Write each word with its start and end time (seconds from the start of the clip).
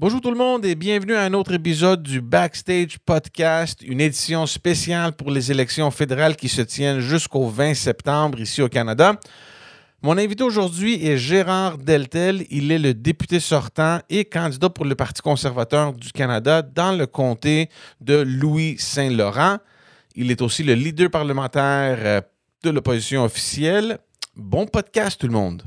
Bonjour 0.00 0.20
tout 0.20 0.30
le 0.30 0.36
monde 0.36 0.64
et 0.64 0.76
bienvenue 0.76 1.16
à 1.16 1.22
un 1.22 1.34
autre 1.34 1.52
épisode 1.54 2.04
du 2.04 2.20
Backstage 2.20 3.00
Podcast, 3.04 3.82
une 3.82 4.00
édition 4.00 4.46
spéciale 4.46 5.10
pour 5.10 5.32
les 5.32 5.50
élections 5.50 5.90
fédérales 5.90 6.36
qui 6.36 6.48
se 6.48 6.62
tiennent 6.62 7.00
jusqu'au 7.00 7.48
20 7.48 7.74
septembre 7.74 8.38
ici 8.38 8.62
au 8.62 8.68
Canada. 8.68 9.18
Mon 10.02 10.16
invité 10.16 10.44
aujourd'hui 10.44 11.04
est 11.04 11.18
Gérard 11.18 11.78
Deltel. 11.78 12.46
Il 12.48 12.70
est 12.70 12.78
le 12.78 12.94
député 12.94 13.40
sortant 13.40 13.98
et 14.08 14.24
candidat 14.24 14.70
pour 14.70 14.84
le 14.84 14.94
Parti 14.94 15.20
conservateur 15.20 15.92
du 15.92 16.12
Canada 16.12 16.62
dans 16.62 16.96
le 16.96 17.08
comté 17.08 17.68
de 18.00 18.18
Louis-Saint-Laurent. 18.18 19.56
Il 20.14 20.30
est 20.30 20.42
aussi 20.42 20.62
le 20.62 20.74
leader 20.74 21.10
parlementaire 21.10 21.98
euh, 22.02 22.20
de 22.62 22.70
l'opposition 22.70 23.24
officielle. 23.24 23.98
Bon 24.36 24.64
podcast 24.64 25.20
tout 25.20 25.26
le 25.26 25.32
monde. 25.32 25.64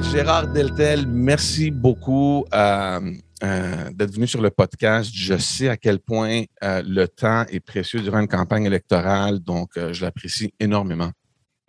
Gérard 0.00 0.48
Deltel, 0.48 1.06
merci 1.06 1.70
beaucoup 1.70 2.46
euh, 2.54 3.12
euh, 3.44 3.90
d'être 3.92 4.14
venu 4.14 4.26
sur 4.26 4.40
le 4.40 4.50
podcast. 4.50 5.10
Je 5.14 5.36
sais 5.36 5.68
à 5.68 5.76
quel 5.76 5.98
point 5.98 6.44
euh, 6.64 6.82
le 6.86 7.06
temps 7.06 7.44
est 7.50 7.60
précieux 7.60 8.00
durant 8.00 8.20
une 8.20 8.28
campagne 8.28 8.64
électorale, 8.64 9.40
donc 9.40 9.70
je 9.76 10.02
l'apprécie 10.02 10.54
énormément. 10.58 11.10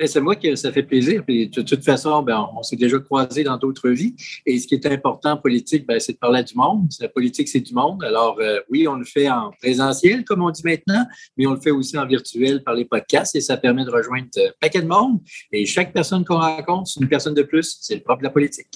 C'est 0.06 0.22
moi 0.22 0.36
que 0.36 0.56
ça 0.56 0.72
fait 0.72 0.84
plaisir. 0.84 1.24
Puis, 1.26 1.50
de 1.50 1.62
toute 1.62 1.84
façon, 1.84 2.22
ben, 2.22 2.48
on, 2.56 2.64
s'est 2.64 2.76
déjà 2.76 3.00
croisés 3.00 3.44
dans 3.44 3.58
d'autres 3.58 3.90
vies. 3.90 4.16
Et 4.46 4.60
ce 4.60 4.68
qui 4.68 4.76
est 4.76 4.86
important 4.86 5.32
en 5.32 5.38
politique, 5.38 5.86
ben, 5.88 6.00
c'est 6.00 6.14
de 6.14 6.18
parler 6.18 6.44
du 6.44 6.56
monde. 6.56 6.90
La 7.00 7.10
politique, 7.10 7.48
c'est 7.48 7.60
du 7.60 7.74
monde. 7.74 8.04
Alors, 8.04 8.38
euh, 8.40 8.60
oui, 8.70 8.88
on 8.88 8.96
le 8.96 9.06
fait 9.06 9.30
en 9.30 9.52
présentiel, 9.62 10.24
comme 10.24 10.42
on 10.42 10.50
dit 10.50 10.64
maintenant, 10.64 11.06
mais 11.38 11.46
on 11.48 11.54
le 11.54 11.62
fait 11.62 11.72
aussi 11.72 11.98
en 11.98 12.06
virtuel 12.06 12.64
par 12.64 12.76
les 12.76 12.86
podcasts 12.86 13.36
et 13.36 13.42
ça 13.42 13.58
permet 13.58 13.86
de 13.86 13.92
rejoindre 13.92 14.28
un 14.38 14.52
paquet 14.60 14.82
de 14.82 14.88
monde. 14.88 15.20
Et 15.52 15.66
chaque 15.66 15.94
personne 15.94 16.24
qu'on 16.26 16.40
rencontre, 16.40 16.90
c'est 16.90 17.00
une 17.00 17.10
personne 17.10 17.34
de 17.34 17.44
plus. 17.44 17.78
C'est 17.82 17.96
le 17.96 18.02
propre 18.02 18.20
de 18.20 18.26
la 18.26 18.32
politique. 18.32 18.68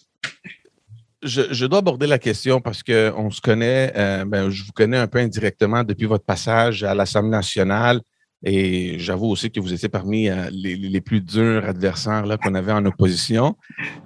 Je, 1.23 1.65
dois 1.65 1.79
aborder 1.79 2.05
la 2.05 2.19
question 2.19 2.61
parce 2.61 2.83
qu'on 2.83 3.31
se 3.31 3.41
connaît, 3.41 3.91
euh, 3.95 4.23
ben, 4.23 4.49
je 4.51 4.63
vous 4.63 4.71
connais 4.71 4.97
un 4.97 5.07
peu 5.07 5.17
indirectement 5.17 5.83
depuis 5.83 6.05
votre 6.05 6.23
passage 6.23 6.83
à 6.83 6.93
l'Assemblée 6.93 7.31
nationale. 7.31 8.01
Et 8.43 8.99
j'avoue 8.99 9.27
aussi 9.27 9.49
que 9.49 9.59
vous 9.59 9.73
étiez 9.73 9.89
parmi 9.89 10.29
euh, 10.29 10.49
les, 10.51 11.01
plus 11.01 11.21
durs 11.21 11.65
adversaires 11.65 12.23
qu'on 12.43 12.53
avait 12.53 12.71
en 12.71 12.85
opposition. 12.85 13.55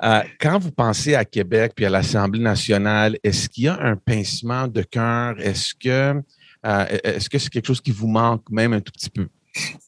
Euh, 0.04 0.22
quand 0.40 0.58
vous 0.58 0.72
pensez 0.72 1.16
à 1.16 1.26
Québec 1.26 1.74
puis 1.76 1.86
à 1.86 1.90
l'Assemblée 1.90 2.42
nationale, 2.42 3.18
est-ce 3.24 3.50
qu'il 3.50 3.66
y 3.66 3.68
a 3.68 3.80
un 3.82 3.98
pincement 3.98 4.68
de 4.68 4.84
cœur? 4.84 5.40
Est-ce 5.40 5.74
que 5.76 6.22
euh, 6.66 6.86
est-ce 7.04 7.30
que 7.30 7.40
c'est 7.40 7.50
quelque 7.50 7.66
chose 7.66 7.82
qui 7.82 7.92
vous 7.92 8.08
manque 8.08 8.50
même 8.50 8.74
un 8.74 8.82
tout 8.82 8.92
petit 8.92 9.10
peu? 9.10 9.28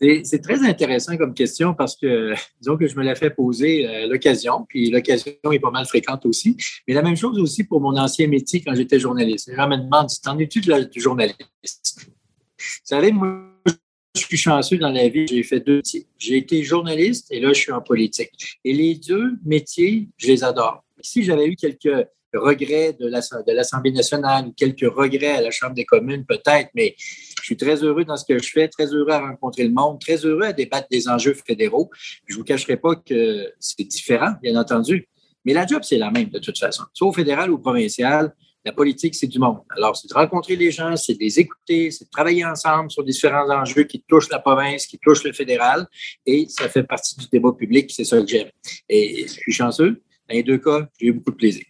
C'est 0.02 0.42
très 0.42 0.62
intéressant 0.68 1.16
comme 1.16 1.34
question 1.34 1.74
parce 1.74 1.96
que, 1.96 2.34
disons 2.60 2.76
que 2.76 2.86
je 2.86 2.98
me 2.98 3.04
l'ai 3.04 3.16
fait 3.16 3.30
poser 3.30 4.08
l'occasion, 4.10 4.66
puis 4.68 4.90
l'occasion 4.90 5.32
est 5.54 5.60
pas 5.60 5.72
mal 5.72 5.86
fréquente 5.86 6.26
aussi. 6.26 6.58
Mais 6.86 6.94
la 6.94 7.02
même 7.02 7.16
chose 7.16 7.40
aussi 7.40 7.64
pour 7.64 7.80
mon 7.80 7.96
ancien 7.96 8.28
métier 8.28 8.62
quand 8.62 8.76
j'étais 8.76 9.00
journaliste. 9.00 9.48
Les 9.48 9.56
gens 9.56 9.70
me 9.70 9.78
demandent, 9.78 10.10
t'en 10.22 10.38
es-tu 10.38 10.60
de 10.60 10.90
journaliste? 10.98 11.96
Vous 12.04 12.66
savez, 12.84 13.14
moi, 13.14 13.53
je 14.16 14.22
suis 14.22 14.38
chanceux 14.38 14.78
dans 14.78 14.92
la 14.92 15.08
vie, 15.10 15.26
j'ai 15.28 15.44
fait 15.44 15.60
deux 15.60 15.78
métiers. 15.78 16.06
J'ai 16.18 16.38
été 16.38 16.64
journaliste 16.64 17.28
et 17.32 17.40
là, 17.40 17.50
je 17.50 17.60
suis 17.60 17.72
en 17.72 17.82
politique. 17.82 18.60
Et 18.64 18.74
les 18.74 18.96
deux 18.96 19.34
métiers, 19.44 20.08
je 20.18 20.28
les 20.28 20.44
adore. 20.44 20.84
Si 21.02 21.24
j'avais 21.24 21.48
eu 21.48 21.56
quelques 21.56 22.08
regrets 22.34 22.94
de 22.94 23.08
l'Assemblée 23.54 23.92
nationale 23.92 24.48
ou 24.48 24.54
quelques 24.54 24.92
regrets 24.92 25.38
à 25.38 25.42
la 25.42 25.52
Chambre 25.52 25.74
des 25.74 25.86
communes, 25.86 26.26
peut-être, 26.26 26.70
mais 26.76 26.96
je 26.98 27.44
suis 27.44 27.58
très 27.58 27.84
heureux 27.84 28.06
dans 28.06 28.18
ce 28.18 28.26
que 28.26 28.38
je 28.42 28.50
fais, 28.50 28.68
très 28.68 28.86
heureux 28.86 29.12
à 29.12 29.20
rencontrer 29.20 29.64
le 29.64 29.72
monde, 29.72 30.00
très 30.00 30.18
heureux 30.18 30.44
à 30.44 30.54
débattre 30.54 30.88
des 30.90 31.08
enjeux 31.08 31.34
fédéraux. 31.34 31.90
Je 32.28 32.34
ne 32.34 32.40
vous 32.40 32.44
cacherai 32.44 32.78
pas 32.78 32.96
que 32.96 33.52
c'est 33.60 33.84
différent, 33.84 34.34
bien 34.42 34.56
entendu, 34.60 35.08
mais 35.46 35.54
la 35.54 35.66
job, 35.66 35.82
c'est 35.84 35.98
la 35.98 36.12
même 36.12 36.30
de 36.30 36.40
toute 36.40 36.58
façon. 36.58 36.84
Soit 36.94 37.08
au 37.08 37.14
fédéral 37.14 37.52
ou 37.52 37.56
au 37.56 37.60
provincial, 37.60 38.34
la 38.66 38.72
politique, 38.72 39.16
c'est 39.16 39.28
du 39.28 39.40
monde. 39.40 39.60
Alors, 39.76 39.96
c'est 39.96 40.08
de 40.10 40.14
rencontrer 40.14 40.56
les 40.56 40.72
gens, 40.72 40.96
c'est 40.96 41.16
de 41.16 41.20
les 41.20 41.40
écouter, 41.40 41.92
c'est 41.92 42.06
de 42.06 42.10
travailler 42.10 42.46
ensemble 42.46 42.90
sur 42.90 43.04
différents 43.04 43.50
enjeux 43.50 43.84
qui 43.84 44.04
touchent 44.08 44.30
la 44.30 44.40
province, 44.40 44.86
qui 44.86 44.98
touchent 45.00 45.24
le 45.24 45.34
fédéral, 45.34 45.86
et 46.26 46.46
ça 46.50 46.70
fait 46.70 46.84
partie 46.84 47.16
du 47.18 47.26
débat 47.32 47.52
public, 47.52 47.92
c'est 47.94 48.06
ça 48.06 48.22
que 48.22 48.28
j'aime. 48.28 48.50
Et 48.90 49.24
je 49.28 49.34
suis 49.34 49.52
chanceux. 49.52 50.02
Dans 50.30 50.36
les 50.36 50.44
deux 50.44 50.58
cas, 50.58 50.88
j'ai 51.00 51.08
eu 51.08 51.14
beaucoup 51.14 51.32
de 51.32 51.36
plaisir. 51.36 51.64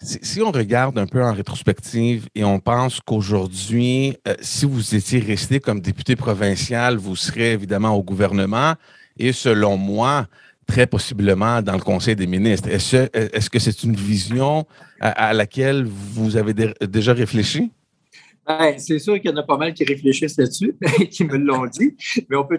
Si 0.00 0.42
on 0.42 0.50
regarde 0.50 0.98
un 0.98 1.06
peu 1.06 1.22
en 1.22 1.32
rétrospective 1.32 2.26
et 2.34 2.42
on 2.42 2.58
pense 2.58 2.98
qu'aujourd'hui, 3.00 4.16
euh, 4.26 4.34
si 4.40 4.66
vous 4.66 4.96
étiez 4.96 5.20
resté 5.20 5.60
comme 5.60 5.80
député 5.80 6.16
provincial, 6.16 6.96
vous 6.96 7.14
serez 7.14 7.52
évidemment 7.52 7.94
au 7.94 8.02
gouvernement. 8.02 8.74
Et 9.16 9.32
selon 9.32 9.76
moi, 9.76 10.26
très 10.66 10.86
possiblement 10.86 11.62
dans 11.62 11.74
le 11.74 11.80
Conseil 11.80 12.16
des 12.16 12.26
ministres. 12.26 12.68
Est-ce 12.68 13.50
que 13.50 13.58
c'est 13.58 13.82
une 13.82 13.96
vision 13.96 14.66
à, 15.00 15.32
laquelle 15.32 15.84
vous 15.84 16.36
avez 16.36 16.54
déjà 16.54 17.12
réfléchi? 17.12 17.70
Ben, 18.46 18.76
c'est 18.76 18.98
sûr 18.98 19.20
qu'il 19.20 19.30
y 19.30 19.32
en 19.32 19.36
a 19.36 19.44
pas 19.44 19.56
mal 19.56 19.72
qui 19.72 19.84
réfléchissent 19.84 20.36
là-dessus, 20.36 20.74
qui 21.10 21.24
me 21.24 21.36
l'ont 21.36 21.66
dit. 21.66 21.94
Mais 22.28 22.36
on 22.36 22.44
peut, 22.44 22.58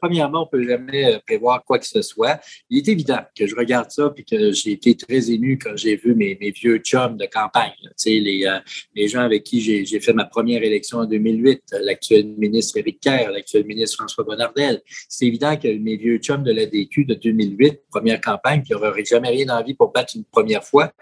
premièrement, 0.00 0.44
on 0.44 0.46
peut 0.46 0.66
jamais 0.66 1.14
euh, 1.14 1.18
prévoir 1.26 1.62
quoi 1.64 1.78
que 1.78 1.86
ce 1.86 2.00
soit. 2.00 2.40
Il 2.70 2.78
est 2.78 2.88
évident 2.88 3.20
que 3.36 3.46
je 3.46 3.54
regarde 3.54 3.90
ça 3.90 4.08
puis 4.08 4.24
que 4.24 4.52
j'ai 4.52 4.72
été 4.72 4.96
très 4.96 5.30
ému 5.30 5.58
quand 5.58 5.76
j'ai 5.76 5.96
vu 5.96 6.14
mes, 6.14 6.34
vieux 6.52 6.78
chums 6.78 7.16
de 7.16 7.26
campagne. 7.26 7.72
Les, 8.06 8.46
euh, 8.46 8.58
les 8.94 9.08
gens 9.08 9.20
avec 9.20 9.44
qui 9.44 9.60
j'ai 9.60 10.00
fait 10.00 10.12
ma 10.14 10.24
première 10.24 10.62
élection 10.62 10.98
en 10.98 11.04
2008, 11.04 11.62
l'actuel 11.82 12.26
ministre 12.38 12.78
Éric 12.78 13.00
Kerr, 13.00 13.30
l'actuel 13.32 13.66
ministre 13.66 13.98
François 13.98 14.24
Bonnardel. 14.24 14.80
C'est 15.08 15.26
évident 15.26 15.56
que 15.56 15.68
mes 15.78 15.96
vieux 15.96 16.18
chums 16.18 16.42
de 16.42 16.52
la 16.52 16.66
DQ 16.66 17.04
de 17.04 17.14
2008, 17.14 17.82
première 17.90 18.20
campagne, 18.20 18.62
qui 18.62 18.72
n'auraient 18.72 19.04
jamais 19.04 19.28
rien 19.28 19.48
envie 19.50 19.74
pour 19.74 19.92
battre 19.92 20.16
une 20.16 20.24
première 20.24 20.64
fois, 20.64 20.92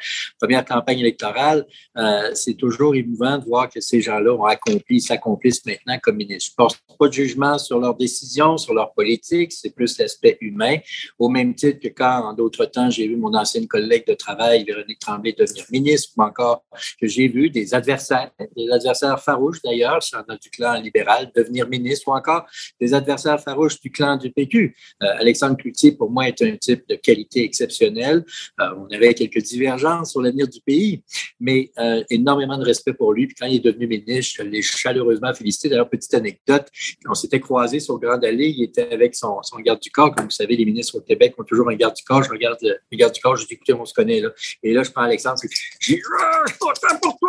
première 0.40 0.64
campagne 0.64 0.98
électorale, 0.98 1.66
euh, 1.96 2.30
c'est 2.34 2.54
toujours 2.54 2.94
émouvant 2.94 3.38
de 3.38 3.44
voir 3.44 3.68
que 3.68 3.80
c'est 3.80 3.99
gens-là 4.02 4.32
ont 4.32 4.44
accompli, 4.44 5.00
s'accomplissent 5.00 5.64
maintenant 5.66 5.98
comme 6.02 6.16
ministres. 6.16 6.50
Je 6.50 6.52
ne 6.52 6.56
porte 6.56 6.80
pas 6.98 7.08
de 7.08 7.12
jugement 7.12 7.58
sur 7.58 7.78
leurs 7.78 7.96
décisions, 7.96 8.56
sur 8.56 8.74
leur 8.74 8.92
politique, 8.92 9.52
c'est 9.52 9.70
plus 9.70 9.98
l'aspect 9.98 10.38
humain. 10.40 10.76
Au 11.18 11.28
même 11.28 11.54
titre 11.54 11.80
que 11.80 11.88
quand, 11.88 12.24
en 12.24 12.32
d'autres 12.32 12.66
temps, 12.66 12.90
j'ai 12.90 13.06
vu 13.06 13.16
mon 13.16 13.34
ancienne 13.34 13.66
collègue 13.66 14.06
de 14.06 14.14
travail, 14.14 14.64
Véronique 14.64 14.98
Tremblay, 14.98 15.32
devenir 15.32 15.64
ministre, 15.70 16.12
ou 16.16 16.22
encore 16.22 16.64
que 17.00 17.06
j'ai 17.06 17.28
vu 17.28 17.50
des 17.50 17.74
adversaires, 17.74 18.30
des 18.56 18.70
adversaires 18.70 19.20
farouches 19.22 19.62
d'ailleurs, 19.62 20.00
du 20.40 20.50
clan 20.50 20.80
libéral, 20.80 21.30
devenir 21.34 21.68
ministre, 21.68 22.08
ou 22.08 22.12
encore 22.12 22.46
des 22.80 22.94
adversaires 22.94 23.40
farouches 23.40 23.80
du 23.80 23.90
clan 23.90 24.16
du 24.16 24.30
PQ. 24.30 24.74
Euh, 25.02 25.06
Alexandre 25.18 25.56
Cloutier, 25.56 25.92
pour 25.92 26.10
moi, 26.10 26.28
est 26.28 26.42
un 26.42 26.56
type 26.56 26.84
de 26.88 26.94
qualité 26.96 27.44
exceptionnelle. 27.44 28.24
Euh, 28.60 28.64
on 28.76 28.94
avait 28.94 29.14
quelques 29.14 29.42
divergences 29.42 30.12
sur 30.12 30.22
l'avenir 30.22 30.48
du 30.48 30.60
pays, 30.60 31.02
mais 31.38 31.70
euh, 31.78 32.02
énormément 32.10 32.58
de 32.58 32.64
respect 32.64 32.92
pour 32.92 33.12
lui. 33.12 33.26
Puis 33.26 33.36
quand 33.38 33.46
il 33.46 33.56
est 33.56 33.64
devenu 33.64 33.86
ministre. 33.90 34.36
Je 34.38 34.42
l'ai 34.48 34.62
chaleureusement 34.62 35.34
félicité. 35.34 35.68
D'ailleurs, 35.68 35.90
petite 35.90 36.14
anecdote, 36.14 36.66
on 37.08 37.14
s'était 37.14 37.40
croisés 37.40 37.80
sur 37.80 37.98
Grande 37.98 38.24
Allée. 38.24 38.54
Il 38.56 38.62
était 38.62 38.90
avec 38.90 39.14
son, 39.14 39.40
garde 39.58 39.80
du 39.80 39.90
corps. 39.90 40.14
Comme 40.14 40.26
vous 40.26 40.30
savez, 40.30 40.56
les 40.56 40.64
ministres 40.64 40.96
au 40.96 41.00
Québec 41.00 41.34
ont 41.38 41.44
toujours 41.44 41.68
un 41.70 41.74
garde 41.74 41.94
du 41.94 42.04
corps. 42.04 42.22
Je 42.22 42.30
regarde 42.30 42.58
le, 42.62 42.78
garde 42.96 43.12
du 43.12 43.20
corps. 43.20 43.36
Je 43.36 43.46
dis, 43.46 43.54
écoutez, 43.54 43.74
on 43.74 43.84
se 43.84 43.92
connaît. 43.92 44.20
Là. 44.20 44.30
Et 44.62 44.72
là, 44.72 44.82
je 44.82 44.90
prends 44.90 45.02
Alexandre. 45.02 45.38
Je 45.42 45.48
dis, 45.48 45.54
je 45.80 45.92
suis 45.92 46.58
content 46.58 46.98
pour 47.02 47.18
toi. 47.18 47.28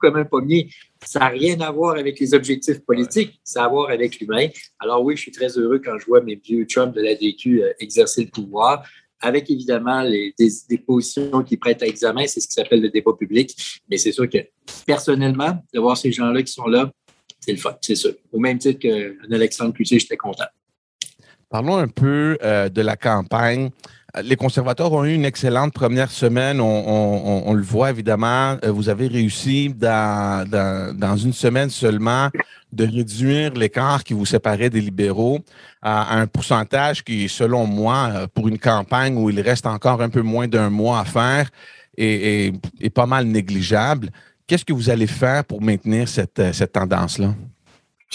Comme 0.00 0.16
un 0.16 0.24
pommier. 0.24 0.70
Ça 1.04 1.18
n'a 1.18 1.28
rien 1.28 1.60
à 1.60 1.70
voir 1.70 1.96
avec 1.96 2.20
les 2.20 2.32
objectifs 2.32 2.80
politiques, 2.80 3.40
ça 3.42 3.62
a 3.62 3.66
à 3.66 3.68
voir 3.68 3.90
avec 3.90 4.20
l'humain. 4.20 4.46
Alors 4.78 5.02
oui, 5.02 5.16
je 5.16 5.22
suis 5.22 5.32
très 5.32 5.58
heureux 5.58 5.80
quand 5.84 5.98
je 5.98 6.06
vois 6.06 6.20
mes 6.20 6.36
vieux 6.36 6.64
chums 6.64 6.92
de 6.92 7.00
la 7.00 7.14
DQ 7.14 7.62
euh, 7.62 7.72
exercer 7.80 8.24
le 8.24 8.30
pouvoir 8.30 8.84
avec 9.22 9.48
évidemment 9.50 10.02
les, 10.02 10.34
des, 10.38 10.78
positions 10.78 11.42
qui 11.42 11.56
prêtent 11.56 11.82
à 11.82 11.86
examen, 11.86 12.26
c'est 12.26 12.40
ce 12.40 12.48
qui 12.48 12.54
s'appelle 12.54 12.82
le 12.82 12.90
débat 12.90 13.12
public. 13.18 13.56
Mais 13.88 13.96
c'est 13.96 14.12
sûr 14.12 14.28
que 14.28 14.38
personnellement, 14.84 15.62
de 15.72 15.80
voir 15.80 15.96
ces 15.96 16.12
gens-là 16.12 16.42
qui 16.42 16.52
sont 16.52 16.66
là, 16.66 16.90
c'est 17.40 17.52
le 17.52 17.58
fun, 17.58 17.76
c'est 17.80 17.94
sûr. 17.94 18.14
Au 18.32 18.38
même 18.38 18.58
titre 18.58 18.80
qu'un 18.80 19.32
Alexandre 19.32 19.72
Cloutier, 19.72 19.98
j'étais 19.98 20.16
content. 20.16 20.44
Parlons 21.48 21.76
un 21.76 21.88
peu 21.88 22.38
euh, 22.42 22.68
de 22.68 22.82
la 22.82 22.96
campagne. 22.96 23.70
Les 24.22 24.36
conservateurs 24.36 24.92
ont 24.92 25.04
eu 25.04 25.14
une 25.14 25.24
excellente 25.24 25.72
première 25.72 26.10
semaine. 26.10 26.60
On, 26.60 27.54
le 27.54 27.62
voit 27.62 27.90
évidemment. 27.90 28.58
Euh, 28.62 28.70
vous 28.70 28.90
avez 28.90 29.06
réussi 29.06 29.70
dans, 29.70 30.46
dans, 30.94 31.16
une 31.16 31.32
semaine 31.32 31.70
seulement 31.70 32.28
de 32.72 32.84
réduire 32.84 33.54
l'écart 33.54 34.04
qui 34.04 34.12
vous 34.12 34.26
séparait 34.26 34.68
des 34.68 34.82
libéraux 34.82 35.40
à 35.80 36.18
un 36.18 36.26
pourcentage 36.26 37.02
qui, 37.04 37.26
selon 37.28 37.66
moi, 37.66 38.10
euh, 38.12 38.26
pour 38.26 38.48
une 38.48 38.58
campagne 38.58 39.16
où 39.16 39.30
il 39.30 39.40
reste 39.40 39.66
encore 39.66 40.02
un 40.02 40.10
peu 40.10 40.22
moins 40.22 40.46
d'un 40.46 40.68
mois 40.68 41.00
à 41.00 41.04
faire, 41.04 41.48
est, 41.96 42.52
pas 42.94 43.06
mal 43.06 43.24
négligeable. 43.26 44.10
Qu'est-ce 44.46 44.64
que 44.64 44.74
vous 44.74 44.90
allez 44.90 45.06
faire 45.06 45.44
pour 45.44 45.62
maintenir 45.62 46.06
cette, 46.06 46.52
cette 46.52 46.72
tendance-là? 46.72 47.34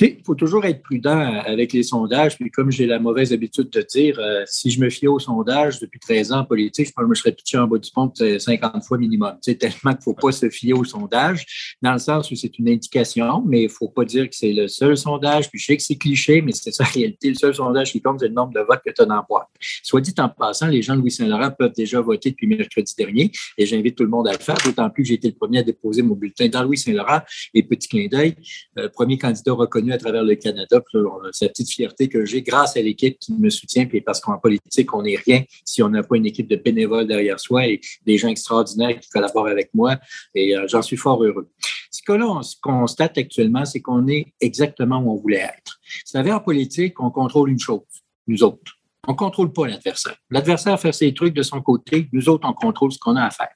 Il 0.05 0.21
faut 0.25 0.35
toujours 0.35 0.65
être 0.65 0.83
prudent 0.83 1.17
avec 1.45 1.73
les 1.73 1.83
sondages. 1.83 2.37
Puis 2.37 2.51
comme 2.51 2.71
j'ai 2.71 2.85
la 2.85 2.99
mauvaise 2.99 3.33
habitude 3.33 3.69
de 3.69 3.81
dire, 3.81 4.19
euh, 4.19 4.43
si 4.45 4.69
je 4.69 4.79
me 4.79 4.89
fiais 4.89 5.07
aux 5.07 5.19
sondages 5.19 5.79
depuis 5.79 5.99
13 5.99 6.31
ans 6.31 6.39
en 6.39 6.45
politique, 6.45 6.89
je 6.97 7.03
me 7.03 7.15
serais 7.15 7.31
pitché 7.31 7.57
en 7.57 7.67
bas 7.67 7.77
du 7.77 7.89
pont 7.91 8.11
50 8.13 8.83
fois 8.83 8.97
minimum. 8.97 9.37
Tu 9.43 9.57
tellement 9.57 9.91
qu'il 9.91 9.91
ne 9.91 10.01
faut 10.03 10.13
pas 10.13 10.31
se 10.31 10.49
fier 10.49 10.73
aux 10.73 10.83
sondages, 10.83 11.75
dans 11.81 11.93
le 11.93 11.99
sens 11.99 12.29
où 12.31 12.35
c'est 12.35 12.57
une 12.59 12.69
indication, 12.69 13.43
mais 13.45 13.61
il 13.61 13.67
ne 13.67 13.71
faut 13.71 13.89
pas 13.89 14.05
dire 14.05 14.29
que 14.29 14.35
c'est 14.35 14.53
le 14.53 14.67
seul 14.67 14.97
sondage. 14.97 15.49
Puis 15.49 15.59
je 15.59 15.65
sais 15.65 15.77
que 15.77 15.83
c'est 15.83 15.97
cliché, 15.97 16.41
mais 16.41 16.51
c'est 16.51 16.71
ça 16.71 16.83
la 16.83 16.89
réalité. 16.89 17.29
Le 17.29 17.35
seul 17.35 17.55
sondage 17.55 17.91
qui 17.91 18.01
compte, 18.01 18.19
c'est 18.19 18.27
le 18.27 18.33
nombre 18.33 18.53
de 18.53 18.59
votes 18.59 18.81
que 18.85 18.91
tu 18.91 19.01
as 19.01 19.05
dans 19.05 19.15
la 19.15 19.25
boîte. 19.27 19.47
Soit 19.83 20.01
dit 20.01 20.13
en 20.19 20.29
passant, 20.29 20.67
les 20.67 20.81
gens 20.81 20.95
de 20.95 21.01
Louis-Saint-Laurent 21.01 21.51
peuvent 21.57 21.73
déjà 21.73 22.01
voter 22.01 22.31
depuis 22.31 22.47
mercredi 22.47 22.93
dernier 22.97 23.31
et 23.57 23.65
j'invite 23.65 23.95
tout 23.95 24.03
le 24.03 24.09
monde 24.09 24.27
à 24.27 24.33
le 24.33 24.39
faire, 24.39 24.57
d'autant 24.63 24.89
plus 24.89 25.03
que 25.03 25.09
j'ai 25.09 25.15
été 25.15 25.27
le 25.29 25.35
premier 25.35 25.59
à 25.59 25.63
déposer 25.63 26.01
mon 26.01 26.15
bulletin 26.15 26.47
dans 26.47 26.63
Louis-Saint-Laurent. 26.63 27.21
Et 27.53 27.63
petit 27.63 27.87
clin 27.87 28.07
d'œil, 28.07 28.35
euh, 28.77 28.89
premier 28.89 29.17
candidat 29.17 29.53
reconnu 29.53 29.86
à 29.91 29.97
travers 29.97 30.23
le 30.23 30.35
Canada. 30.35 30.81
C'est 31.31 31.45
la 31.45 31.49
petite 31.49 31.71
fierté 31.71 32.09
que 32.09 32.25
j'ai 32.25 32.41
grâce 32.41 32.77
à 32.77 32.81
l'équipe 32.81 33.17
qui 33.19 33.33
me 33.33 33.49
soutient, 33.49 33.85
puis 33.85 34.01
parce 34.01 34.19
qu'en 34.19 34.37
politique, 34.37 34.93
on 34.93 35.03
n'est 35.03 35.17
rien 35.17 35.43
si 35.65 35.81
on 35.83 35.89
n'a 35.89 36.03
pas 36.03 36.17
une 36.17 36.25
équipe 36.25 36.47
de 36.47 36.55
bénévoles 36.55 37.07
derrière 37.07 37.39
soi 37.39 37.67
et 37.67 37.81
des 38.05 38.17
gens 38.17 38.29
extraordinaires 38.29 38.99
qui 38.99 39.09
collaborent 39.09 39.47
avec 39.47 39.69
moi. 39.73 39.97
Et 40.35 40.55
euh, 40.55 40.67
j'en 40.67 40.81
suis 40.81 40.97
fort 40.97 41.23
heureux. 41.23 41.49
Ce 41.91 42.01
que 42.01 42.13
l'on 42.13 42.41
constate 42.61 43.17
actuellement, 43.17 43.65
c'est 43.65 43.81
qu'on 43.81 44.07
est 44.07 44.33
exactement 44.41 44.99
où 44.99 45.11
on 45.11 45.15
voulait 45.15 45.37
être. 45.37 45.79
Vous 46.05 46.11
savez, 46.11 46.31
en 46.31 46.39
politique, 46.39 46.99
on 47.01 47.09
contrôle 47.09 47.49
une 47.49 47.59
chose, 47.59 47.81
nous 48.27 48.43
autres. 48.43 48.73
On 49.07 49.13
ne 49.13 49.17
contrôle 49.17 49.53
pas 49.53 49.67
l'adversaire. 49.67 50.17
L'adversaire 50.29 50.77
fait 50.79 50.91
ses 50.91 51.13
trucs 51.13 51.33
de 51.33 51.41
son 51.41 51.61
côté, 51.61 52.09
nous 52.11 52.27
autres, 52.27 52.47
on 52.47 52.53
contrôle 52.53 52.91
ce 52.91 52.99
qu'on 52.99 53.15
a 53.15 53.23
à 53.23 53.31
faire. 53.31 53.49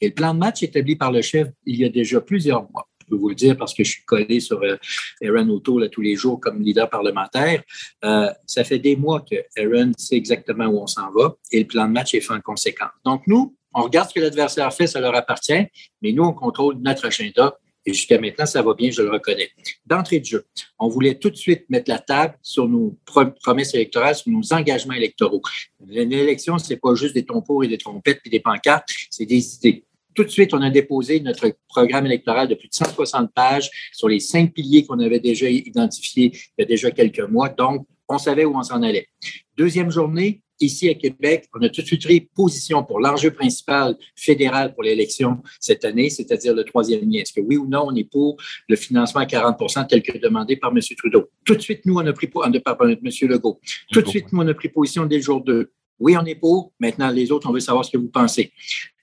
Et 0.00 0.08
le 0.08 0.14
plan 0.14 0.32
de 0.32 0.38
match 0.38 0.62
établi 0.62 0.96
par 0.96 1.12
le 1.12 1.20
chef 1.20 1.48
il 1.66 1.76
y 1.76 1.84
a 1.84 1.90
déjà 1.90 2.22
plusieurs 2.22 2.62
mois 2.70 2.88
peux 3.14 3.20
vous 3.20 3.28
le 3.28 3.34
dire 3.34 3.56
parce 3.56 3.74
que 3.74 3.84
je 3.84 3.90
suis 3.92 4.04
collé 4.04 4.40
sur 4.40 4.62
euh, 4.62 4.76
Aaron 5.22 5.48
O'Toole 5.48 5.88
tous 5.90 6.00
les 6.00 6.16
jours 6.16 6.40
comme 6.40 6.62
leader 6.62 6.90
parlementaire. 6.90 7.62
Euh, 8.04 8.30
ça 8.46 8.64
fait 8.64 8.78
des 8.78 8.96
mois 8.96 9.20
que 9.20 9.36
Aaron 9.56 9.92
sait 9.96 10.16
exactement 10.16 10.66
où 10.66 10.80
on 10.80 10.86
s'en 10.86 11.10
va 11.12 11.36
et 11.52 11.60
le 11.60 11.66
plan 11.66 11.86
de 11.86 11.92
match 11.92 12.14
est 12.14 12.20
fait 12.20 12.34
en 12.34 12.40
conséquence. 12.40 12.90
Donc, 13.04 13.22
nous, 13.26 13.56
on 13.74 13.82
regarde 13.82 14.08
ce 14.08 14.14
que 14.14 14.20
l'adversaire 14.20 14.72
fait, 14.72 14.86
ça 14.86 15.00
leur 15.00 15.14
appartient, 15.14 15.66
mais 16.02 16.12
nous, 16.12 16.24
on 16.24 16.32
contrôle 16.32 16.76
notre 16.76 17.06
agenda 17.06 17.56
et 17.86 17.92
jusqu'à 17.92 18.18
maintenant, 18.18 18.46
ça 18.46 18.62
va 18.62 18.72
bien, 18.72 18.90
je 18.90 19.02
le 19.02 19.10
reconnais. 19.10 19.50
D'entrée 19.84 20.20
de 20.20 20.24
jeu, 20.24 20.46
on 20.78 20.88
voulait 20.88 21.16
tout 21.16 21.28
de 21.28 21.36
suite 21.36 21.68
mettre 21.68 21.90
la 21.90 21.98
table 21.98 22.38
sur 22.40 22.66
nos 22.66 22.96
promesses 23.42 23.74
électorales, 23.74 24.14
sur 24.14 24.30
nos 24.30 24.52
engagements 24.52 24.94
électoraux. 24.94 25.42
L'élection, 25.86 26.56
c'est 26.58 26.78
pas 26.78 26.94
juste 26.94 27.14
des 27.14 27.26
tombeaux 27.26 27.62
et 27.62 27.68
des 27.68 27.76
trompettes 27.76 28.20
et 28.24 28.30
des 28.30 28.40
pancartes, 28.40 28.88
c'est 29.10 29.26
des 29.26 29.56
idées 29.56 29.84
tout 30.14 30.24
de 30.24 30.28
suite, 30.28 30.54
on 30.54 30.62
a 30.62 30.70
déposé 30.70 31.20
notre 31.20 31.52
programme 31.68 32.06
électoral 32.06 32.48
de 32.48 32.54
plus 32.54 32.68
de 32.68 32.74
160 32.74 33.32
pages 33.34 33.70
sur 33.92 34.08
les 34.08 34.20
cinq 34.20 34.52
piliers 34.52 34.84
qu'on 34.84 35.00
avait 35.00 35.20
déjà 35.20 35.48
identifiés 35.48 36.32
il 36.34 36.62
y 36.62 36.62
a 36.62 36.66
déjà 36.66 36.90
quelques 36.90 37.20
mois. 37.20 37.48
Donc, 37.48 37.86
on 38.08 38.18
savait 38.18 38.44
où 38.44 38.56
on 38.56 38.62
s'en 38.62 38.82
allait. 38.82 39.08
Deuxième 39.56 39.90
journée, 39.90 40.42
ici 40.60 40.88
à 40.88 40.94
Québec, 40.94 41.48
on 41.54 41.62
a 41.62 41.68
tout 41.68 41.82
de 41.82 41.86
suite 41.86 42.04
pris 42.04 42.20
position 42.20 42.84
pour 42.84 43.00
l'enjeu 43.00 43.30
principal 43.30 43.96
fédéral 44.14 44.74
pour 44.74 44.82
l'élection 44.82 45.42
cette 45.60 45.84
année, 45.84 46.10
c'est-à-dire 46.10 46.54
le 46.54 46.64
troisième 46.64 47.00
lien. 47.10 47.20
Est-ce 47.20 47.32
que 47.32 47.40
oui 47.40 47.56
ou 47.56 47.66
non, 47.66 47.86
on 47.88 47.94
est 47.94 48.08
pour 48.08 48.36
le 48.68 48.76
financement 48.76 49.22
à 49.22 49.26
40% 49.26 49.86
tel 49.86 50.02
que 50.02 50.16
demandé 50.18 50.56
par 50.56 50.70
M. 50.70 50.80
Trudeau? 50.96 51.30
Tout 51.44 51.54
de 51.54 51.60
suite, 51.60 51.84
nous, 51.86 51.96
on 51.96 52.06
a 52.06 52.12
pris, 52.12 52.26
par 52.26 52.46
M. 52.46 52.96
Legault. 53.22 53.60
Tout 53.92 54.02
de 54.02 54.08
suite, 54.08 54.32
nous, 54.32 54.42
on 54.42 54.48
a 54.48 54.54
pris 54.54 54.68
position 54.68 55.06
dès 55.06 55.16
le 55.16 55.22
jour 55.22 55.42
2. 55.42 55.72
Oui, 56.00 56.16
on 56.16 56.24
est 56.24 56.34
pour. 56.34 56.72
Maintenant, 56.80 57.10
les 57.10 57.30
autres, 57.30 57.48
on 57.48 57.52
veut 57.52 57.60
savoir 57.60 57.84
ce 57.84 57.90
que 57.90 57.98
vous 57.98 58.08
pensez. 58.08 58.52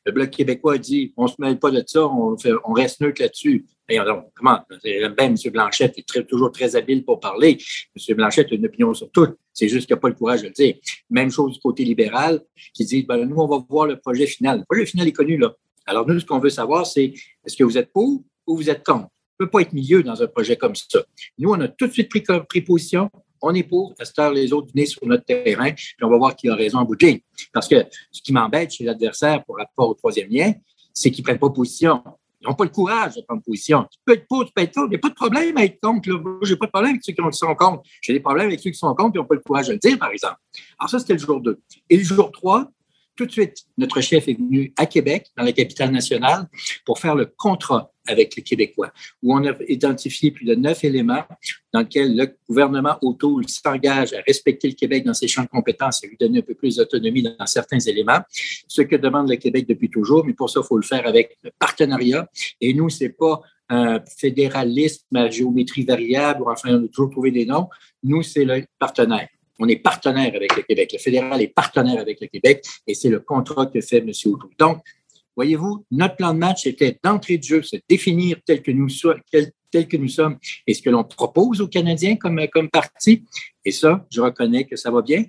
Le 0.06 0.12
Bloc 0.12 0.32
québécois 0.32 0.78
dit 0.78 1.14
on 1.18 1.24
ne 1.24 1.28
se 1.28 1.36
mêle 1.40 1.60
pas 1.60 1.72
de 1.72 1.84
ça, 1.86 2.06
on, 2.08 2.36
on 2.66 2.74
reste 2.74 3.02
neutre 3.02 3.22
là-dessus. 3.22 3.66
comment? 4.36 4.60
Bien 4.84 5.14
M. 5.18 5.36
Blanchette, 5.52 5.98
est 5.98 6.28
toujours 6.28 6.52
très 6.52 6.76
habile 6.76 7.06
pour 7.06 7.20
parler. 7.20 7.58
M. 7.96 8.16
Blanchette 8.16 8.52
a 8.52 8.56
une 8.56 8.66
opinion 8.66 8.94
sur 8.94 9.12
tout. 9.12 9.28
C'est 9.54 9.68
juste 9.68 9.88
qu'il 9.88 9.96
n'a 9.96 10.00
pas 10.00 10.10
le 10.10 10.16
courage 10.16 10.42
de 10.42 10.48
le 10.48 10.54
dire. 10.54 10.76
Même 11.10 11.30
chose 11.30 11.54
du 11.54 11.60
côté 11.60 11.84
libéral, 11.84 12.42
qui 12.74 12.86
dit 12.86 13.04
ben, 13.04 13.26
nous, 13.26 13.38
on 13.38 13.48
va 13.48 13.64
voir 13.70 13.86
le 13.86 14.00
projet 14.00 14.26
final. 14.26 14.60
Le 14.60 14.66
projet 14.66 14.86
final 14.86 15.08
est 15.08 15.12
connu, 15.12 15.38
là. 15.38 15.54
Alors, 15.86 16.08
nous, 16.08 16.20
ce 16.20 16.26
qu'on 16.26 16.40
veut 16.40 16.50
savoir, 16.50 16.86
c'est 16.86 17.14
est-ce 17.46 17.58
que 17.58 17.64
vous 17.64 17.78
êtes 17.78 17.92
pour 17.92 18.24
ou 18.48 18.56
vous 18.56 18.70
êtes 18.70 18.84
contre? 18.84 19.10
On 19.40 19.44
ne 19.44 19.48
peut 19.48 19.50
pas 19.50 19.62
être 19.62 19.74
milieu 19.74 20.04
dans 20.04 20.22
un 20.22 20.28
projet 20.28 20.56
comme 20.56 20.76
ça. 20.76 21.04
Nous, 21.40 21.50
on 21.50 21.60
a 21.60 21.68
tout 21.68 21.88
de 21.88 21.92
suite 21.92 22.10
pris, 22.10 22.24
pris 22.48 22.62
position 22.62 23.10
on 23.42 23.54
est 23.54 23.64
pour, 23.64 23.94
à 24.18 24.32
les 24.32 24.54
autres 24.54 24.72
venir 24.74 24.88
sur 24.88 25.06
notre 25.06 25.26
terrain, 25.26 25.72
puis 25.72 25.96
on 26.02 26.10
va 26.10 26.18
voir 26.18 26.36
qui 26.36 26.50
a 26.50 26.56
raison 26.56 26.80
en 26.80 26.86
bout 26.86 26.98
Parce 27.54 27.68
que 27.68 27.86
ce 28.12 28.22
qui 28.22 28.32
m'embête 28.32 28.72
chez 28.72 28.84
l'adversaire 28.84 29.44
pour 29.44 29.58
rapport 29.58 29.90
au 29.90 29.94
troisième 29.94 30.30
lien, 30.30 30.54
c'est 30.94 31.12
qu'ils 31.12 31.24
ne 31.24 31.28
prennent 31.28 31.40
pas 31.40 31.50
position. 31.50 32.04
Ils 32.42 32.48
n'ont 32.48 32.56
pas 32.56 32.64
le 32.64 32.72
courage 32.72 33.16
de 33.16 33.22
prendre 33.22 33.44
position. 33.44 33.86
Tu 33.92 34.00
peux 34.04 34.14
être 34.14 34.28
pour, 34.28 34.46
tu 34.46 34.52
peux 34.52 34.64
être 34.64 34.74
contre. 34.74 34.88
Il 34.88 34.92
n'y 34.92 34.96
a 34.96 35.00
pas 35.00 35.10
de 35.10 35.14
problème 35.14 35.58
à 35.58 35.64
être 35.64 35.80
contre. 35.80 36.10
Je 36.42 36.52
n'ai 36.52 36.58
pas 36.58 36.66
de 36.66 36.72
problème 36.72 36.92
avec 36.92 37.04
ceux 37.04 37.14
qui 37.14 37.38
sont 37.38 37.56
contre. 37.56 37.84
J'ai 38.02 38.14
des 38.14 38.20
problèmes 38.20 38.48
avec 38.48 38.60
ceux 38.60 38.72
qui 38.72 38.78
sont 38.78 38.94
contre 38.96 39.16
et 39.16 39.20
n'ont 39.20 39.26
pas 39.26 39.36
le 39.36 39.42
courage 39.42 39.68
de 39.68 39.74
le 39.74 39.80
dire, 39.80 40.00
par 40.00 40.10
exemple. 40.10 40.38
Alors, 40.80 40.90
ça, 40.90 41.00
c'était 41.00 41.14
le 41.14 41.20
jour 41.20 41.40
2. 41.40 41.60
Et 41.90 41.98
le 41.98 42.04
jour 42.04 42.32
3, 42.32 42.68
tout 43.22 43.28
de 43.28 43.32
suite, 43.32 43.66
notre 43.78 44.02
chef 44.02 44.28
est 44.28 44.34
venu 44.34 44.74
à 44.78 44.88
Québec, 44.88 45.28
dans 45.38 45.44
la 45.44 45.52
capitale 45.52 45.92
nationale, 45.92 46.48
pour 46.86 46.98
faire 46.98 47.14
le 47.14 47.28
contrat 47.28 47.94
avec 48.08 48.36
les 48.36 48.42
Québécois, 48.42 48.92
où 49.22 49.36
on 49.36 49.46
a 49.46 49.54
identifié 49.68 50.32
plus 50.32 50.46
de 50.46 50.56
neuf 50.56 50.84
éléments 50.84 51.24
dans 51.72 51.82
lesquels 51.82 52.16
le 52.16 52.36
gouvernement 52.50 52.98
auto 53.04 53.40
s'engage 53.48 54.14
à 54.14 54.22
respecter 54.26 54.68
le 54.70 54.74
Québec 54.74 55.04
dans 55.04 55.14
ses 55.14 55.28
champs 55.28 55.44
de 55.44 55.50
compétences 55.50 56.04
et 56.04 56.08
lui 56.08 56.18
donner 56.20 56.40
un 56.40 56.42
peu 56.42 56.56
plus 56.56 56.78
d'autonomie 56.78 57.22
dans 57.22 57.46
certains 57.46 57.80
éléments, 57.80 58.22
ce 58.68 58.82
que 58.82 58.96
demande 58.96 59.30
le 59.30 59.36
Québec 59.36 59.68
depuis 59.70 59.92
toujours, 59.92 60.26
mais 60.26 60.34
pour 60.34 60.50
ça, 60.50 60.62
il 60.64 60.68
faut 60.68 60.78
le 60.78 60.84
faire 60.84 61.06
avec 61.06 61.38
le 61.44 61.52
partenariat. 61.60 62.28
Et 62.60 62.74
nous, 62.74 62.90
c'est 62.90 63.10
pas 63.10 63.44
un 63.70 64.02
fédéralisme 64.18 65.16
à 65.16 65.30
géométrie 65.30 65.86
variable, 65.86 66.42
ou 66.42 66.50
enfin, 66.50 66.76
on 66.76 66.86
a 66.86 66.88
toujours 66.88 67.12
trouvé 67.12 67.30
des 67.30 67.46
noms. 67.46 67.70
Nous, 68.02 68.24
c'est 68.24 68.46
le 68.46 68.66
partenaire. 68.80 69.28
On 69.64 69.68
est 69.68 69.76
partenaire 69.76 70.34
avec 70.36 70.56
le 70.58 70.64
Québec. 70.64 70.90
Le 70.92 70.98
fédéral 70.98 71.40
est 71.40 71.54
partenaire 71.54 72.00
avec 72.00 72.20
le 72.20 72.26
Québec 72.26 72.66
et 72.88 72.96
c'est 72.96 73.10
le 73.10 73.20
contrat 73.20 73.68
que 73.68 73.80
fait 73.80 74.00
M. 74.00 74.10
O'Toole. 74.10 74.50
Donc, 74.58 74.82
voyez-vous, 75.36 75.86
notre 75.92 76.16
plan 76.16 76.34
de 76.34 76.40
match 76.40 76.66
était 76.66 76.98
d'entrée 77.04 77.38
de 77.38 77.44
jeu, 77.44 77.62
c'est 77.62 77.84
définir 77.88 78.38
tel 78.44 78.64
que 78.64 78.72
nous, 78.72 78.88
tel 79.70 79.88
que 79.88 79.98
nous 79.98 80.08
sommes 80.08 80.40
et 80.66 80.74
ce 80.74 80.82
que 80.82 80.90
l'on 80.90 81.04
propose 81.04 81.62
aux 81.62 81.68
Canadiens 81.68 82.16
comme, 82.16 82.40
parti. 82.72 83.24
Et 83.64 83.72
ça, 83.72 84.04
je 84.10 84.20
reconnais 84.20 84.66
que 84.66 84.76
ça 84.76 84.90
va 84.90 85.04
bien. 85.04 85.26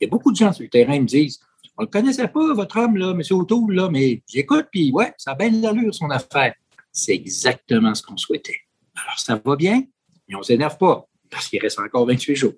Il 0.00 0.04
y 0.04 0.06
a 0.06 0.08
beaucoup 0.08 0.32
de 0.32 0.36
gens 0.36 0.52
sur 0.52 0.64
le 0.64 0.68
terrain 0.68 0.94
qui 0.94 1.02
me 1.02 1.06
disent 1.06 1.38
On 1.78 1.82
ne 1.82 1.86
connaissait 1.86 2.26
pas, 2.26 2.54
votre 2.54 2.78
homme, 2.78 2.96
là, 2.96 3.12
M. 3.12 3.22
O'Toole, 3.30 3.72
là, 3.72 3.88
mais 3.88 4.20
j'écoute, 4.28 4.66
puis 4.72 4.90
ouais, 4.90 5.12
ça 5.16 5.30
a 5.30 5.34
bien 5.36 5.50
l'allure, 5.50 5.94
son 5.94 6.10
affaire. 6.10 6.54
C'est 6.90 7.14
exactement 7.14 7.94
ce 7.94 8.02
qu'on 8.02 8.16
souhaitait. 8.16 8.62
Alors, 8.96 9.20
ça 9.20 9.40
va 9.44 9.54
bien, 9.54 9.84
mais 10.28 10.34
on 10.34 10.40
ne 10.40 10.44
s'énerve 10.44 10.76
pas, 10.76 11.06
parce 11.30 11.46
qu'il 11.46 11.60
reste 11.60 11.78
encore 11.78 12.04
28 12.04 12.34
jours 12.34 12.54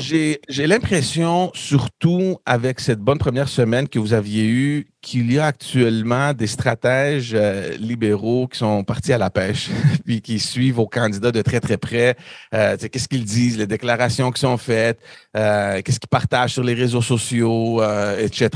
j'ai 0.00 0.66
l'impression, 0.66 1.50
surtout 1.54 2.38
avec 2.46 2.80
cette 2.80 3.00
bonne 3.00 3.18
première 3.18 3.48
semaine 3.48 3.88
que 3.88 3.98
vous 3.98 4.12
aviez 4.12 4.46
eue, 4.46 4.86
qu'il 5.02 5.32
y 5.32 5.38
a 5.38 5.46
actuellement 5.46 6.34
des 6.34 6.46
stratèges 6.46 7.32
euh, 7.34 7.76
libéraux 7.78 8.46
qui 8.48 8.58
sont 8.58 8.84
partis 8.84 9.12
à 9.12 9.18
la 9.18 9.30
pêche, 9.30 9.70
puis 10.04 10.20
qui 10.20 10.38
suivent 10.38 10.74
vos 10.74 10.86
candidats 10.86 11.32
de 11.32 11.42
très, 11.42 11.60
très 11.60 11.78
près. 11.78 12.16
Euh, 12.54 12.76
qu'est-ce 12.76 13.08
qu'ils 13.08 13.24
disent, 13.24 13.56
les 13.58 13.66
déclarations 13.66 14.30
qui 14.30 14.40
sont 14.40 14.58
faites, 14.58 15.00
euh, 15.36 15.80
qu'est-ce 15.82 16.00
qu'ils 16.00 16.08
partagent 16.08 16.52
sur 16.52 16.64
les 16.64 16.74
réseaux 16.74 17.02
sociaux, 17.02 17.82
etc. 18.18 18.50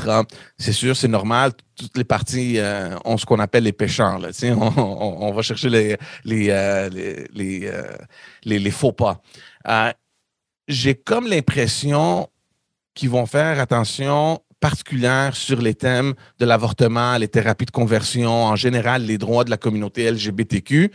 C'est 0.58 0.72
sûr, 0.72 0.96
c'est 0.96 1.08
normal. 1.08 1.52
Toutes 1.76 1.96
les 1.96 2.04
parties 2.04 2.58
ont 3.04 3.16
ce 3.16 3.26
qu'on 3.26 3.40
appelle 3.40 3.64
les 3.64 3.72
pêcheurs. 3.72 4.18
Là, 4.18 4.28
on, 4.42 5.16
on, 5.20 5.32
va 5.32 5.42
chercher 5.42 5.70
les, 5.70 5.96
les, 6.24 7.28
les, 7.34 8.58
les 8.58 8.70
faux 8.70 8.92
pas 8.92 9.22
j'ai 10.68 10.94
comme 10.94 11.26
l'impression 11.26 12.28
qu'ils 12.94 13.10
vont 13.10 13.26
faire 13.26 13.60
attention 13.60 14.40
particulière 14.60 15.36
sur 15.36 15.60
les 15.60 15.74
thèmes 15.74 16.14
de 16.38 16.46
l'avortement, 16.46 17.18
les 17.18 17.28
thérapies 17.28 17.66
de 17.66 17.70
conversion, 17.70 18.30
en 18.30 18.56
général 18.56 19.02
les 19.02 19.18
droits 19.18 19.44
de 19.44 19.50
la 19.50 19.58
communauté 19.58 20.10
LGBTQ. 20.10 20.90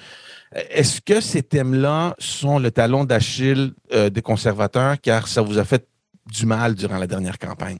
Est-ce 0.71 1.01
que 1.01 1.21
ces 1.21 1.43
thèmes-là 1.43 2.15
sont 2.17 2.57
le 2.57 2.71
talon 2.71 3.03
d'Achille 3.03 3.73
euh, 3.93 4.09
des 4.09 4.23
conservateurs? 4.23 4.99
Car 4.99 5.27
ça 5.27 5.43
vous 5.43 5.59
a 5.59 5.65
fait 5.65 5.87
du 6.25 6.47
mal 6.47 6.73
durant 6.73 6.97
la 6.97 7.05
dernière 7.05 7.37
campagne? 7.37 7.77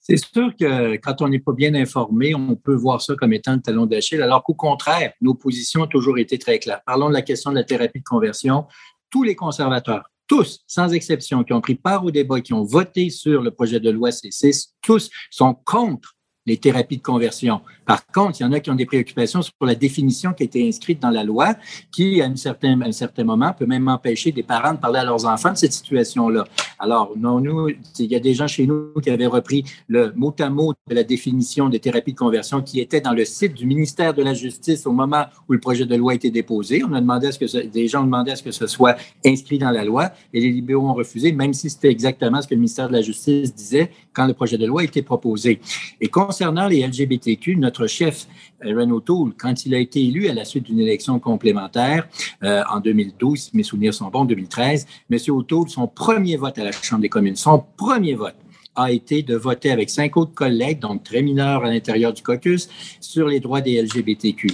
C'est 0.00 0.16
sûr 0.16 0.50
que 0.58 0.96
quand 0.96 1.22
on 1.22 1.28
n'est 1.28 1.38
pas 1.38 1.52
bien 1.52 1.74
informé, 1.74 2.34
on 2.34 2.56
peut 2.56 2.74
voir 2.74 3.00
ça 3.00 3.14
comme 3.14 3.32
étant 3.32 3.54
le 3.54 3.60
talon 3.60 3.86
d'Achille, 3.86 4.20
alors 4.20 4.42
qu'au 4.42 4.54
contraire, 4.54 5.12
nos 5.20 5.34
positions 5.34 5.82
ont 5.82 5.86
toujours 5.86 6.18
été 6.18 6.36
très 6.38 6.58
claires. 6.58 6.80
Parlons 6.84 7.08
de 7.08 7.14
la 7.14 7.22
question 7.22 7.50
de 7.52 7.56
la 7.56 7.64
thérapie 7.64 8.00
de 8.00 8.04
conversion. 8.04 8.66
Tous 9.10 9.22
les 9.22 9.34
conservateurs, 9.34 10.10
tous, 10.26 10.60
sans 10.66 10.92
exception, 10.92 11.42
qui 11.42 11.52
ont 11.52 11.60
pris 11.60 11.74
part 11.74 12.04
au 12.04 12.10
débat, 12.10 12.40
qui 12.40 12.52
ont 12.52 12.62
voté 12.62 13.10
sur 13.10 13.42
le 13.42 13.50
projet 13.50 13.80
de 13.80 13.90
loi 13.90 14.10
C6, 14.10 14.74
tous 14.80 15.10
sont 15.30 15.54
contre 15.54 16.14
les 16.46 16.56
thérapies 16.56 16.96
de 16.96 17.02
conversion. 17.02 17.60
Par 17.84 18.06
contre, 18.06 18.40
il 18.40 18.44
y 18.44 18.46
en 18.46 18.52
a 18.52 18.60
qui 18.60 18.70
ont 18.70 18.74
des 18.74 18.86
préoccupations 18.86 19.42
sur 19.42 19.52
la 19.62 19.74
définition 19.74 20.32
qui 20.32 20.42
a 20.42 20.46
été 20.46 20.66
inscrite 20.66 21.00
dans 21.00 21.10
la 21.10 21.24
loi, 21.24 21.54
qui, 21.92 22.22
à 22.22 22.26
un 22.26 22.36
certain, 22.36 22.80
un 22.80 22.92
certain 22.92 23.24
moment, 23.24 23.52
peut 23.52 23.66
même 23.66 23.88
empêcher 23.88 24.32
des 24.32 24.42
parents 24.42 24.74
de 24.74 24.78
parler 24.78 25.00
à 25.00 25.04
leurs 25.04 25.26
enfants 25.26 25.52
de 25.52 25.58
cette 25.58 25.72
situation-là. 25.72 26.44
Alors, 26.78 27.12
non, 27.16 27.40
nous, 27.40 27.68
il 27.98 28.06
y 28.06 28.14
a 28.14 28.20
des 28.20 28.34
gens 28.34 28.46
chez 28.46 28.66
nous 28.66 28.92
qui 29.02 29.10
avaient 29.10 29.26
repris 29.26 29.64
le 29.88 30.12
mot 30.16 30.34
à 30.38 30.48
mot 30.48 30.72
de 30.88 30.94
la 30.94 31.02
définition 31.02 31.68
des 31.68 31.78
thérapies 31.78 32.12
de 32.12 32.18
conversion 32.18 32.62
qui 32.62 32.80
était 32.80 33.00
dans 33.00 33.12
le 33.12 33.24
site 33.24 33.54
du 33.54 33.66
ministère 33.66 34.14
de 34.14 34.22
la 34.22 34.34
Justice 34.34 34.86
au 34.86 34.92
moment 34.92 35.26
où 35.48 35.52
le 35.52 35.60
projet 35.60 35.84
de 35.84 35.94
loi 35.96 36.12
a 36.12 36.14
été 36.14 36.30
déposé. 36.30 36.82
On 36.84 36.92
a 36.94 37.00
demandé 37.00 37.26
à 37.26 37.32
ce 37.32 37.38
que 37.38 37.66
des 37.66 37.88
gens 37.88 38.02
ont 38.02 38.04
demandé 38.04 38.30
à 38.30 38.36
ce 38.36 38.42
que 38.42 38.50
ce 38.50 38.66
soit 38.66 38.96
inscrit 39.24 39.58
dans 39.58 39.70
la 39.70 39.84
loi 39.84 40.10
et 40.32 40.40
les 40.40 40.50
libéraux 40.50 40.88
ont 40.88 40.94
refusé, 40.94 41.32
même 41.32 41.52
si 41.52 41.68
c'était 41.68 41.90
exactement 41.90 42.40
ce 42.40 42.48
que 42.48 42.54
le 42.54 42.60
ministère 42.60 42.88
de 42.88 42.94
la 42.94 43.02
Justice 43.02 43.54
disait 43.54 43.90
quand 44.12 44.26
le 44.26 44.34
projet 44.34 44.56
de 44.58 44.66
loi 44.66 44.80
a 44.80 44.84
été 44.84 45.02
proposé. 45.02 45.60
Et 46.00 46.08
concernant 46.30 46.68
les 46.68 46.86
LGBTQ, 46.86 47.56
notre 47.56 47.88
chef, 47.88 48.28
Aaron 48.64 48.88
O'Toole, 48.90 49.32
quand 49.36 49.66
il 49.66 49.74
a 49.74 49.78
été 49.78 50.00
élu 50.00 50.28
à 50.28 50.32
la 50.32 50.44
suite 50.44 50.62
d'une 50.62 50.78
élection 50.78 51.18
complémentaire 51.18 52.06
euh, 52.44 52.62
en 52.70 52.78
2012, 52.78 53.40
si 53.40 53.56
mes 53.56 53.64
souvenirs 53.64 53.92
sont 53.92 54.06
bons, 54.10 54.24
2013, 54.26 54.86
M. 55.10 55.18
O'Toole, 55.30 55.68
son 55.68 55.88
premier 55.88 56.36
vote 56.36 56.56
à 56.56 56.62
la 56.62 56.70
Chambre 56.70 57.02
des 57.02 57.08
communes, 57.08 57.34
son 57.34 57.64
premier 57.76 58.14
vote, 58.14 58.36
a 58.76 58.90
été 58.90 59.22
de 59.22 59.34
voter 59.36 59.70
avec 59.70 59.90
cinq 59.90 60.16
autres 60.16 60.34
collègues, 60.34 60.78
donc 60.78 61.02
très 61.02 61.22
mineurs 61.22 61.64
à 61.64 61.68
l'intérieur 61.68 62.12
du 62.12 62.22
caucus, 62.22 62.68
sur 63.00 63.26
les 63.28 63.40
droits 63.40 63.60
des 63.60 63.82
LGBTQ. 63.82 64.48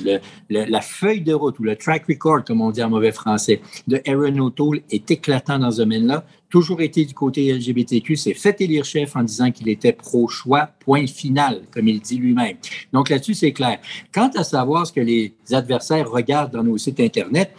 la 0.50 0.80
feuille 0.80 1.20
de 1.20 1.34
route 1.34 1.58
ou 1.58 1.64
le 1.64 1.76
track 1.76 2.06
record, 2.08 2.44
comme 2.44 2.60
on 2.60 2.70
dit 2.70 2.82
en 2.82 2.90
mauvais 2.90 3.12
français, 3.12 3.60
de 3.86 4.00
Aaron 4.06 4.38
O'Toole 4.38 4.80
est 4.90 5.10
éclatant 5.10 5.58
dans 5.58 5.70
ce 5.70 5.78
domaine-là. 5.78 6.24
Toujours 6.48 6.80
été 6.80 7.04
du 7.04 7.12
côté 7.12 7.52
LGBTQ, 7.52 8.16
s'est 8.16 8.34
fait 8.34 8.60
élire 8.60 8.84
chef 8.84 9.16
en 9.16 9.22
disant 9.22 9.50
qu'il 9.50 9.68
était 9.68 9.92
pro-choix, 9.92 10.70
point 10.80 11.06
final, 11.06 11.62
comme 11.72 11.88
il 11.88 12.00
dit 12.00 12.18
lui-même. 12.18 12.56
Donc 12.92 13.10
là-dessus, 13.10 13.34
c'est 13.34 13.52
clair. 13.52 13.78
Quant 14.12 14.30
à 14.36 14.44
savoir 14.44 14.86
ce 14.86 14.92
que 14.92 15.00
les 15.00 15.34
adversaires 15.52 16.08
regardent 16.10 16.52
dans 16.52 16.62
nos 16.62 16.78
sites 16.78 17.00
Internet, 17.00 17.52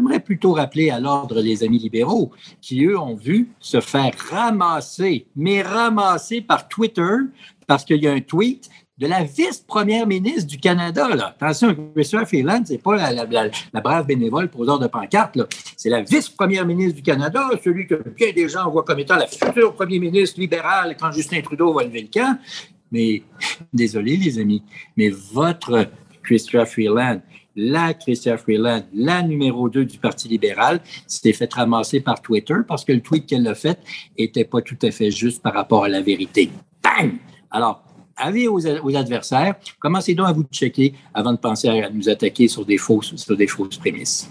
J'aimerais 0.00 0.20
plutôt 0.20 0.54
rappeler 0.54 0.88
à 0.88 0.98
l'ordre 0.98 1.42
les 1.42 1.62
amis 1.62 1.76
libéraux 1.76 2.30
qui, 2.62 2.86
eux, 2.86 2.98
ont 2.98 3.16
vu 3.16 3.50
se 3.60 3.82
faire 3.82 4.12
ramasser, 4.30 5.26
mais 5.36 5.60
ramasser 5.60 6.40
par 6.40 6.68
Twitter 6.68 7.16
parce 7.66 7.84
qu'il 7.84 8.02
y 8.02 8.08
a 8.08 8.12
un 8.12 8.22
tweet 8.22 8.70
de 8.96 9.06
la 9.06 9.24
vice-première 9.24 10.06
ministre 10.06 10.46
du 10.46 10.56
Canada. 10.56 11.14
Là. 11.14 11.36
Attention, 11.38 11.76
Christopher 11.94 12.26
Freeland, 12.26 12.62
ce 12.64 12.72
n'est 12.72 12.78
pas 12.78 13.12
la, 13.12 13.80
brave 13.82 14.06
bénévole 14.06 14.48
poseur 14.48 14.78
de 14.78 14.86
pancarte. 14.86 15.38
C'est 15.76 15.90
la 15.90 16.00
vice-première 16.00 16.64
ministre 16.64 16.94
du 16.94 17.02
Canada, 17.02 17.50
celui 17.62 17.86
que 17.86 17.96
bien 18.16 18.32
des 18.32 18.48
gens 18.48 18.70
voient 18.70 18.84
comme 18.84 19.00
étant 19.00 19.16
la 19.16 19.26
future 19.26 19.74
premier 19.74 19.98
ministre 19.98 20.40
libéral 20.40 20.96
quand 20.98 21.12
Justin 21.12 21.42
Trudeau 21.42 21.74
va 21.74 21.84
lever 21.84 22.00
le 22.00 22.08
camp. 22.08 22.38
Mais 22.90 23.22
désolé, 23.70 24.16
les 24.16 24.38
amis, 24.38 24.62
mais 24.96 25.10
votre 25.10 25.90
Christopher 26.22 26.66
Freeland 26.66 27.20
la 27.56 27.94
Chrystia 27.94 28.36
Freeland, 28.36 28.82
la 28.92 29.22
numéro 29.22 29.68
2 29.68 29.84
du 29.84 29.98
Parti 29.98 30.28
libéral, 30.28 30.80
s'était 31.06 31.32
fait 31.32 31.52
ramasser 31.52 32.00
par 32.00 32.20
Twitter 32.22 32.54
parce 32.66 32.84
que 32.84 32.92
le 32.92 33.00
tweet 33.00 33.26
qu'elle 33.26 33.46
a 33.46 33.54
fait 33.54 33.78
n'était 34.18 34.44
pas 34.44 34.62
tout 34.62 34.78
à 34.82 34.90
fait 34.90 35.10
juste 35.10 35.42
par 35.42 35.54
rapport 35.54 35.84
à 35.84 35.88
la 35.88 36.00
vérité. 36.00 36.50
Bang! 36.82 37.12
Alors, 37.50 37.82
avis 38.16 38.48
aux, 38.48 38.66
adversaires, 38.96 39.54
commencez 39.78 40.14
donc 40.14 40.28
à 40.28 40.32
vous 40.32 40.44
checker 40.44 40.94
avant 41.14 41.32
de 41.32 41.38
penser 41.38 41.68
à 41.68 41.90
nous 41.90 42.08
attaquer 42.08 42.48
sur 42.48 42.64
des 42.64 42.78
fausses, 42.78 43.14
prémices. 43.80 44.30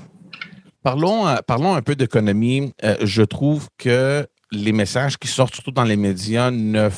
Parlons, 0.82 1.28
euh, 1.28 1.38
parlons 1.46 1.76
un 1.76 1.82
peu 1.82 1.96
d'économie. 1.96 2.72
Euh, 2.84 2.96
je 3.02 3.24
trouve 3.24 3.68
que 3.78 4.26
les 4.52 4.72
messages 4.72 5.18
qui 5.18 5.28
sortent 5.28 5.54
surtout 5.54 5.72
dans 5.72 5.84
les 5.84 5.98
médias 5.98 6.52
ne 6.52 6.90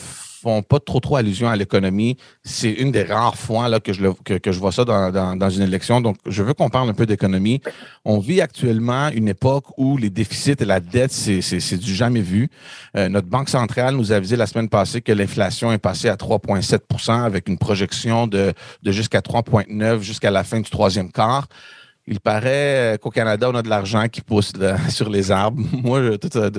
font 0.42 0.64
pas 0.64 0.80
trop 0.80 1.00
trop 1.00 1.18
allusion 1.18 1.50
à 1.50 1.56
l'économie. 1.56 2.18
C'est 2.44 2.72
une 2.72 2.92
des 2.92 3.04
rares 3.04 3.38
fois 3.38 3.70
là, 3.70 3.80
que, 3.80 3.94
je 3.94 4.02
que, 4.24 4.52
je 4.52 4.60
vois 4.60 4.72
ça 4.72 4.86
dans, 4.86 5.50
une 5.50 5.62
élection. 5.62 6.02
Donc, 6.02 6.18
je 6.26 6.44
veux 6.44 6.54
qu'on 6.54 6.70
parle 6.70 6.90
un 6.90 6.94
peu 6.94 7.06
d'économie. 7.06 7.62
On 8.06 8.20
vit 8.20 8.42
actuellement 8.42 9.10
une 9.10 9.28
époque 9.28 9.66
où 9.78 9.98
les 9.98 10.10
déficits 10.10 10.56
et 10.60 10.66
la 10.66 10.80
dette, 10.80 11.12
c'est 11.12 11.78
du 11.78 11.94
jamais 11.94 12.22
vu. 12.22 12.50
Euh, 12.98 13.10
notre 13.10 13.28
Banque 13.28 13.50
centrale 13.50 13.96
nous 13.96 14.12
a 14.12 14.16
avisé 14.16 14.36
la 14.36 14.48
semaine 14.48 14.70
passée 14.70 15.02
que 15.02 15.12
l'inflation 15.12 15.72
est 15.72 15.78
passée 15.78 16.10
à 16.10 16.16
3,7% 16.16 17.24
avec 17.24 17.48
une 17.48 17.58
projection 17.58 18.28
de, 18.28 18.54
de 18.84 18.92
jusqu'à 18.92 19.20
3,9 19.20 20.02
jusqu'à 20.02 20.32
la 20.32 20.44
fin 20.44 20.60
du 20.60 20.70
troisième 20.70 21.12
quart. 21.12 21.48
Il 22.08 22.20
paraît 22.20 22.98
qu'au 23.02 23.12
Canada, 23.12 23.50
on 23.52 23.56
a 23.56 23.62
de 23.62 23.70
l'argent 23.70 24.08
qui 24.08 24.22
pousse 24.22 24.54
sur 24.90 25.10
les 25.10 25.32
arbres. 25.32 25.62
Moi, 25.84 26.02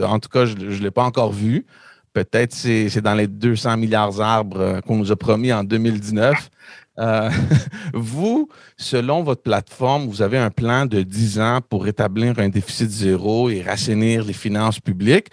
en 0.04 0.18
tout 0.18 0.28
cas, 0.28 0.44
je 0.44 0.54
ne 0.54 0.82
l'ai 0.82 0.90
pas 0.90 1.02
encore 1.02 1.32
vu. 1.32 1.66
Peut-être 2.12 2.52
c'est, 2.52 2.88
c'est 2.88 3.00
dans 3.00 3.14
les 3.14 3.26
200 3.26 3.76
milliards 3.78 4.12
d'arbres 4.12 4.60
euh, 4.60 4.80
qu'on 4.80 4.96
nous 4.96 5.10
a 5.12 5.16
promis 5.16 5.52
en 5.52 5.64
2019. 5.64 6.50
Euh, 6.98 7.30
vous, 7.94 8.48
selon 8.76 9.22
votre 9.22 9.42
plateforme, 9.42 10.06
vous 10.06 10.20
avez 10.20 10.38
un 10.38 10.50
plan 10.50 10.84
de 10.86 11.02
10 11.02 11.40
ans 11.40 11.60
pour 11.66 11.84
rétablir 11.84 12.38
un 12.38 12.48
déficit 12.48 12.90
zéro 12.90 13.48
et 13.48 13.62
rassainir 13.62 14.24
les 14.24 14.34
finances 14.34 14.78
publiques. 14.78 15.28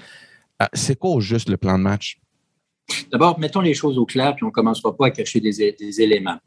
Euh, 0.61 0.65
c'est 0.73 0.97
quoi 0.97 1.11
au 1.11 1.21
juste 1.21 1.49
le 1.49 1.57
plan 1.57 1.77
de 1.77 1.83
match? 1.83 2.19
D'abord, 3.11 3.39
mettons 3.39 3.61
les 3.61 3.73
choses 3.73 3.97
au 3.97 4.05
clair, 4.05 4.35
puis 4.35 4.43
on 4.43 4.47
ne 4.47 4.51
commencera 4.51 4.95
pas 4.95 5.07
à 5.07 5.11
cacher 5.11 5.39
des, 5.39 5.75
des 5.77 6.01
éléments. 6.01 6.39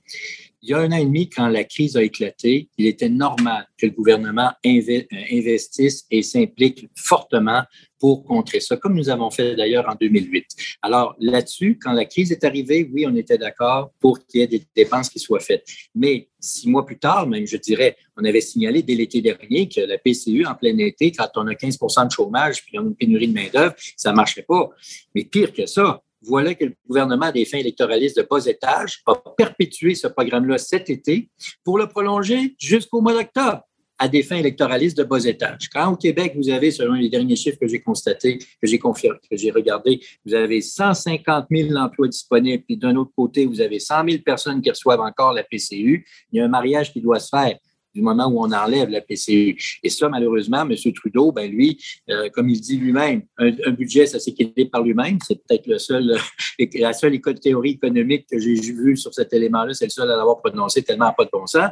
Il 0.64 0.70
y 0.70 0.74
a 0.74 0.78
un 0.78 0.92
an 0.92 0.96
et 0.96 1.04
demi, 1.04 1.28
quand 1.28 1.48
la 1.48 1.64
crise 1.64 1.96
a 1.96 2.04
éclaté, 2.04 2.68
il 2.78 2.86
était 2.86 3.08
normal 3.08 3.66
que 3.76 3.86
le 3.86 3.90
gouvernement 3.90 4.52
investisse 4.64 6.06
et 6.08 6.22
s'implique 6.22 6.88
fortement 6.94 7.64
pour 7.98 8.22
contrer 8.22 8.60
ça, 8.60 8.76
comme 8.76 8.94
nous 8.94 9.08
avons 9.08 9.32
fait 9.32 9.56
d'ailleurs 9.56 9.88
en 9.88 9.96
2008. 9.96 10.46
Alors 10.82 11.16
là-dessus, 11.18 11.80
quand 11.82 11.92
la 11.92 12.04
crise 12.04 12.30
est 12.30 12.44
arrivée, 12.44 12.88
oui, 12.92 13.04
on 13.08 13.16
était 13.16 13.38
d'accord 13.38 13.90
pour 13.98 14.24
qu'il 14.24 14.38
y 14.40 14.44
ait 14.44 14.46
des 14.46 14.62
dépenses 14.76 15.08
qui 15.08 15.18
soient 15.18 15.40
faites. 15.40 15.66
Mais 15.96 16.28
six 16.38 16.68
mois 16.68 16.86
plus 16.86 16.98
tard, 16.98 17.26
même, 17.26 17.44
je 17.44 17.56
dirais, 17.56 17.96
on 18.16 18.24
avait 18.24 18.40
signalé 18.40 18.82
dès 18.82 18.94
l'été 18.94 19.20
dernier 19.20 19.68
que 19.68 19.80
la 19.80 19.98
PCU, 19.98 20.46
en 20.46 20.54
plein 20.54 20.78
été, 20.78 21.10
quand 21.10 21.28
on 21.34 21.48
a 21.48 21.54
15% 21.54 22.06
de 22.06 22.12
chômage 22.12 22.64
puis 22.64 22.78
on 22.78 22.82
a 22.82 22.86
une 22.86 22.94
pénurie 22.94 23.26
de 23.26 23.34
main-d'œuvre, 23.34 23.74
ça 23.96 24.12
ne 24.12 24.16
marchait 24.16 24.42
pas. 24.42 24.70
Mais 25.14 25.24
pire 25.24 25.52
que 25.52 25.66
ça, 25.66 26.02
voilà 26.22 26.54
que 26.54 26.64
le 26.64 26.74
gouvernement 26.86 27.30
des 27.30 27.44
fins 27.44 27.58
électoralistes 27.58 28.16
de 28.16 28.26
bas 28.28 28.44
étage 28.46 29.02
a 29.06 29.14
perpétué 29.36 29.94
ce 29.94 30.06
programme-là 30.06 30.58
cet 30.58 30.90
été 30.90 31.28
pour 31.64 31.78
le 31.78 31.86
prolonger 31.86 32.54
jusqu'au 32.58 33.00
mois 33.00 33.12
d'octobre 33.12 33.62
à 33.98 34.08
des 34.08 34.24
fins 34.24 34.36
électoralistes 34.36 34.96
de 34.96 35.04
bas 35.04 35.24
étage. 35.24 35.68
Quand 35.72 35.92
au 35.92 35.96
Québec, 35.96 36.32
vous 36.34 36.48
avez, 36.50 36.72
selon 36.72 36.94
les 36.94 37.08
derniers 37.08 37.36
chiffres 37.36 37.58
que 37.60 37.68
j'ai 37.68 37.80
constatés, 37.80 38.38
que 38.38 38.66
j'ai 38.66 38.78
confirmé, 38.80 39.18
que 39.30 39.36
j'ai 39.36 39.52
regardé, 39.52 40.00
vous 40.26 40.34
avez 40.34 40.60
150 40.60 41.46
000 41.48 41.76
emplois 41.76 42.08
disponibles, 42.08 42.64
puis 42.64 42.76
d'un 42.76 42.96
autre 42.96 43.12
côté, 43.14 43.46
vous 43.46 43.60
avez 43.60 43.78
100 43.78 44.08
000 44.08 44.22
personnes 44.24 44.60
qui 44.60 44.70
reçoivent 44.70 45.00
encore 45.00 45.32
la 45.32 45.44
PCU. 45.44 46.04
Il 46.32 46.38
y 46.38 46.40
a 46.40 46.44
un 46.44 46.48
mariage 46.48 46.92
qui 46.92 47.00
doit 47.00 47.20
se 47.20 47.28
faire 47.28 47.56
du 47.94 48.02
moment 48.02 48.26
où 48.26 48.40
on 48.40 48.52
enlève 48.52 48.88
la 48.88 49.00
PCU. 49.00 49.56
Et 49.82 49.88
ça, 49.88 50.08
malheureusement, 50.08 50.62
M. 50.62 50.74
Trudeau, 50.94 51.32
ben 51.32 51.50
lui, 51.50 51.82
euh, 52.10 52.28
comme 52.30 52.48
il 52.48 52.60
dit 52.60 52.76
lui-même, 52.76 53.22
un, 53.38 53.72
budget, 53.72 54.06
ça 54.06 54.18
s'équilibre 54.18 54.70
par 54.70 54.82
lui-même. 54.82 55.18
C'est 55.26 55.42
peut-être 55.42 55.66
le 55.66 55.78
seul, 55.78 56.16
la 56.74 56.92
seule 56.92 57.14
école 57.14 57.38
théorie 57.38 57.72
économique 57.72 58.26
que 58.30 58.38
j'ai 58.38 58.54
vue 58.54 58.96
sur 58.96 59.12
cet 59.12 59.32
élément-là, 59.32 59.74
c'est 59.74 59.86
le 59.86 59.90
seul 59.90 60.10
à 60.10 60.16
l'avoir 60.16 60.40
prononcé 60.40 60.82
tellement 60.82 61.12
pas 61.12 61.24
de 61.24 61.30
bon 61.32 61.46
sens. 61.46 61.70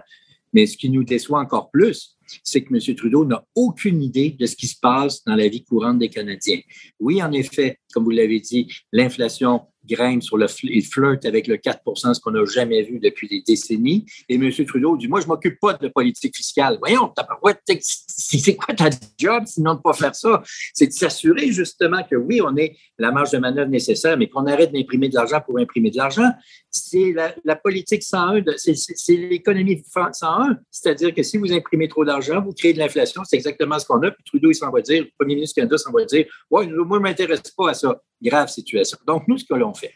Mais 0.52 0.66
ce 0.66 0.76
qui 0.76 0.90
nous 0.90 1.04
déçoit 1.04 1.40
encore 1.40 1.70
plus, 1.70 2.16
c'est 2.42 2.62
que 2.62 2.74
M. 2.74 2.96
Trudeau 2.96 3.24
n'a 3.24 3.44
aucune 3.54 4.02
idée 4.02 4.30
de 4.38 4.46
ce 4.46 4.56
qui 4.56 4.66
se 4.66 4.78
passe 4.80 5.24
dans 5.24 5.34
la 5.34 5.48
vie 5.48 5.64
courante 5.64 5.98
des 5.98 6.08
Canadiens. 6.08 6.60
Oui, 6.98 7.22
en 7.22 7.32
effet, 7.32 7.78
comme 7.92 8.04
vous 8.04 8.10
l'avez 8.10 8.40
dit, 8.40 8.68
l'inflation 8.92 9.62
grimpe 9.87 10.22
sur 10.22 10.37
le 10.37 10.46
il 10.64 10.84
flirte 10.84 11.25
avec 11.25 11.46
le 11.46 11.56
4% 11.56 12.14
ce 12.14 12.20
qu'on 12.20 12.32
n'a 12.32 12.44
jamais 12.44 12.82
vu 12.82 12.99
depuis 12.99 13.28
des 13.28 13.42
décennies. 13.42 14.04
Et 14.28 14.34
M. 14.34 14.50
Trudeau 14.66 14.96
dit 14.96 15.08
Moi, 15.08 15.20
je 15.20 15.26
ne 15.26 15.28
m'occupe 15.30 15.58
pas 15.60 15.75
de 15.75 15.88
politique 15.88 16.37
fiscale. 16.37 16.78
Voyons, 16.80 17.12
c'est 18.08 18.56
quoi 18.56 18.75
ta 18.75 18.90
job 19.18 19.44
sinon 19.46 19.72
de 19.72 19.78
ne 19.78 19.82
pas 19.82 19.92
faire 19.92 20.14
ça? 20.14 20.42
C'est 20.75 20.87
de 20.87 20.92
s'assurer 20.92 21.52
justement 21.52 22.02
que 22.08 22.16
oui, 22.16 22.40
on 22.42 22.56
ait 22.56 22.76
la 22.99 23.12
marge 23.12 23.30
de 23.30 23.38
manœuvre 23.38 23.70
nécessaire, 23.70 24.16
mais 24.16 24.28
qu'on 24.28 24.46
arrête 24.46 24.72
d'imprimer 24.72 25.08
de 25.08 25.14
l'argent 25.14 25.40
pour 25.44 25.58
imprimer 25.58 25.90
de 25.90 25.96
l'argent. 25.96 26.30
C'est 26.70 27.14
la, 27.44 27.56
politique 27.56 28.02
101, 28.02 28.42
c'est 28.56 29.16
l'économie 29.16 29.82
101. 29.87 30.58
C'est-à-dire 30.70 31.14
que 31.14 31.22
si 31.22 31.37
vous 31.37 31.52
imprimez 31.52 31.88
trop 31.88 32.04
d'argent, 32.04 32.40
vous 32.40 32.52
créez 32.52 32.72
de 32.72 32.78
l'inflation. 32.78 33.22
C'est 33.25 33.37
exactement 33.37 33.78
ce 33.78 33.87
qu'on 33.87 34.02
a. 34.02 34.10
Puis 34.10 34.25
Trudeau, 34.25 34.50
il 34.50 34.54
s'en 34.54 34.70
va 34.70 34.80
dire, 34.80 35.02
le 35.02 35.10
premier 35.18 35.34
ministre 35.34 35.54
du 35.54 35.60
Canada 35.60 35.78
s'en 35.78 35.92
va 35.92 36.04
dire 36.04 36.26
Ouais, 36.50 36.66
moi, 36.66 36.84
je 36.90 36.94
ne 36.94 36.99
m'intéresse 36.99 37.50
pas 37.56 37.70
à 37.70 37.75
ça. 37.75 38.00
Grave 38.22 38.48
situation. 38.48 38.98
Donc, 39.06 39.26
nous, 39.28 39.38
ce 39.38 39.44
que 39.44 39.54
l'on 39.54 39.74
fait, 39.74 39.94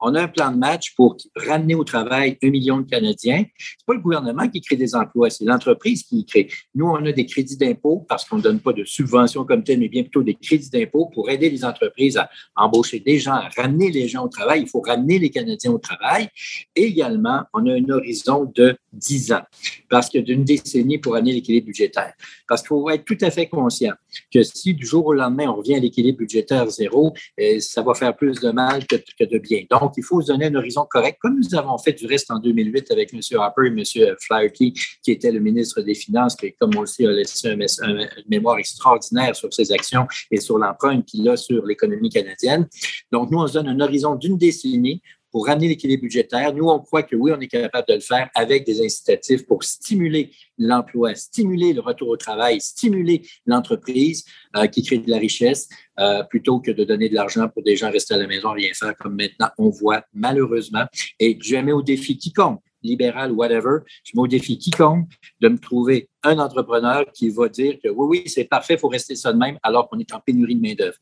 on 0.00 0.14
a 0.14 0.22
un 0.22 0.28
plan 0.28 0.50
de 0.50 0.56
match 0.56 0.94
pour 0.94 1.16
ramener 1.34 1.74
au 1.74 1.84
travail 1.84 2.38
un 2.42 2.50
million 2.50 2.78
de 2.78 2.88
Canadiens. 2.88 3.44
C'est 3.58 3.86
pas 3.86 3.94
le 3.94 4.00
gouvernement 4.00 4.48
qui 4.48 4.60
crée 4.60 4.76
des 4.76 4.94
emplois, 4.94 5.30
c'est 5.30 5.44
l'entreprise 5.44 6.02
qui 6.02 6.20
y 6.20 6.24
crée. 6.24 6.48
Nous, 6.74 6.86
on 6.86 7.04
a 7.06 7.12
des 7.12 7.26
crédits 7.26 7.56
d'impôt 7.56 8.04
parce 8.08 8.24
qu'on 8.24 8.36
ne 8.36 8.42
donne 8.42 8.60
pas 8.60 8.72
de 8.72 8.84
subventions 8.84 9.44
comme 9.44 9.64
telles, 9.64 9.78
mais 9.78 9.88
bien 9.88 10.02
plutôt 10.02 10.22
des 10.22 10.34
crédits 10.34 10.70
d'impôt 10.70 11.10
pour 11.12 11.30
aider 11.30 11.50
les 11.50 11.64
entreprises 11.64 12.16
à 12.16 12.28
embaucher 12.56 13.00
des 13.00 13.18
gens, 13.18 13.34
à 13.34 13.48
ramener 13.56 13.90
les 13.90 14.08
gens 14.08 14.24
au 14.24 14.28
travail. 14.28 14.62
Il 14.62 14.68
faut 14.68 14.80
ramener 14.80 15.18
les 15.18 15.30
Canadiens 15.30 15.72
au 15.72 15.78
travail. 15.78 16.28
Et 16.74 16.84
également, 16.84 17.42
on 17.52 17.66
a 17.66 17.72
un 17.72 17.88
horizon 17.88 18.50
de 18.54 18.76
10 18.92 19.32
ans 19.32 19.42
parce 19.88 20.08
que 20.08 20.18
d'une 20.18 20.44
décennie 20.44 20.98
pour 20.98 21.16
amener 21.16 21.32
l'équilibre 21.32 21.66
budgétaire. 21.66 22.12
Parce 22.48 22.62
qu'il 22.62 22.68
faut 22.68 22.88
être 22.90 23.04
tout 23.04 23.18
à 23.20 23.30
fait 23.30 23.48
conscient 23.48 23.92
que 24.32 24.42
si 24.42 24.74
du 24.74 24.86
jour 24.86 25.06
au 25.06 25.12
lendemain, 25.12 25.48
on 25.48 25.56
revient 25.56 25.76
à 25.76 25.80
l'équilibre 25.80 26.18
budgétaire 26.18 26.68
zéro, 26.70 27.12
euh, 27.40 27.60
ça 27.60 27.82
va 27.82 27.94
faire 27.94 28.16
plus 28.16 28.40
de 28.40 28.50
mal 28.50 28.86
que, 28.86 28.96
que 28.96 29.24
de 29.24 29.38
bien. 29.38 29.63
Donc, 29.70 29.94
il 29.96 30.02
faut 30.02 30.20
se 30.20 30.28
donner 30.28 30.46
un 30.46 30.54
horizon 30.54 30.86
correct, 30.88 31.18
comme 31.20 31.38
nous 31.38 31.54
avons 31.54 31.78
fait 31.78 31.92
du 31.92 32.06
reste 32.06 32.30
en 32.30 32.38
2008 32.38 32.90
avec 32.90 33.12
M. 33.12 33.20
Harper 33.38 33.66
et 33.66 33.68
M. 33.68 34.14
Flaherty, 34.20 34.72
qui 35.02 35.10
était 35.10 35.32
le 35.32 35.40
ministre 35.40 35.80
des 35.82 35.94
Finances, 35.94 36.36
qui, 36.36 36.52
comme 36.54 36.70
on 36.76 36.82
le 36.82 37.06
a 37.06 37.12
laissé 37.12 37.50
une 37.50 38.08
mémoire 38.28 38.58
extraordinaire 38.58 39.34
sur 39.34 39.52
ses 39.52 39.72
actions 39.72 40.06
et 40.30 40.40
sur 40.40 40.58
l'empreinte 40.58 41.04
qu'il 41.06 41.28
a 41.28 41.36
sur 41.36 41.64
l'économie 41.64 42.10
canadienne. 42.10 42.68
Donc, 43.12 43.30
nous, 43.30 43.38
on 43.38 43.46
se 43.46 43.54
donne 43.54 43.68
un 43.68 43.80
horizon 43.80 44.14
d'une 44.14 44.38
décennie 44.38 45.02
pour 45.34 45.48
ramener 45.48 45.66
l'équilibre 45.66 46.02
budgétaire. 46.02 46.54
Nous, 46.54 46.68
on 46.68 46.78
croit 46.78 47.02
que 47.02 47.16
oui, 47.16 47.32
on 47.36 47.40
est 47.40 47.48
capable 47.48 47.88
de 47.88 47.94
le 47.94 48.00
faire 48.00 48.30
avec 48.36 48.64
des 48.64 48.80
incitatifs 48.80 49.44
pour 49.44 49.64
stimuler 49.64 50.30
l'emploi, 50.58 51.16
stimuler 51.16 51.72
le 51.72 51.80
retour 51.80 52.10
au 52.10 52.16
travail, 52.16 52.60
stimuler 52.60 53.22
l'entreprise 53.44 54.24
euh, 54.54 54.68
qui 54.68 54.84
crée 54.84 54.98
de 54.98 55.10
la 55.10 55.18
richesse, 55.18 55.68
euh, 55.98 56.22
plutôt 56.22 56.60
que 56.60 56.70
de 56.70 56.84
donner 56.84 57.08
de 57.08 57.16
l'argent 57.16 57.48
pour 57.48 57.64
des 57.64 57.74
gens 57.74 57.90
rester 57.90 58.14
à 58.14 58.18
la 58.18 58.28
maison, 58.28 58.52
rien 58.52 58.72
faire, 58.74 58.94
comme 58.96 59.16
maintenant 59.16 59.48
on 59.58 59.70
voit 59.70 60.04
malheureusement. 60.12 60.84
Et 61.18 61.36
je 61.42 61.56
mets 61.56 61.72
au 61.72 61.82
défi 61.82 62.16
quiconque 62.16 62.62
libéral, 62.84 63.32
whatever, 63.32 63.78
je 64.04 64.12
mets 64.14 64.22
au 64.22 64.28
défi 64.28 64.56
quiconque 64.56 65.08
de 65.40 65.48
me 65.48 65.58
trouver 65.58 66.10
un 66.22 66.38
entrepreneur 66.38 67.06
qui 67.12 67.28
va 67.30 67.48
dire 67.48 67.78
que 67.82 67.88
oui, 67.88 68.20
oui, 68.22 68.22
c'est 68.26 68.44
parfait, 68.44 68.74
il 68.74 68.78
faut 68.78 68.86
rester 68.86 69.16
ça 69.16 69.32
de 69.32 69.38
même 69.38 69.58
alors 69.64 69.88
qu'on 69.88 69.98
est 69.98 70.14
en 70.14 70.20
pénurie 70.20 70.54
de 70.54 70.60
main-d'œuvre. 70.60 70.98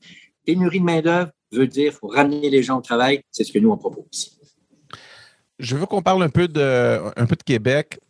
Pénurie 0.47 0.81
de 0.81 0.85
main-d'œuvre 0.85 1.33
veut 1.53 1.67
dire 1.67 1.93
faut 1.93 2.09
ramener 2.09 2.51
les 2.51 2.63
gens 2.63 2.79
au 2.79 2.83
travail. 2.83 3.23
C'est 3.31 3.45
ce 3.45 3.53
que 3.53 3.59
nous, 3.59 3.71
on 3.71 3.77
propose. 3.77 4.39
Je 5.59 5.77
veux 5.77 5.87
qu'on 5.87 6.03
parle 6.03 6.23
un 6.23 6.29
peu, 6.29 6.49
de, 6.49 7.01
un 7.17 7.27
peu 7.27 7.37
de 7.37 7.43
Québec. 7.43 8.01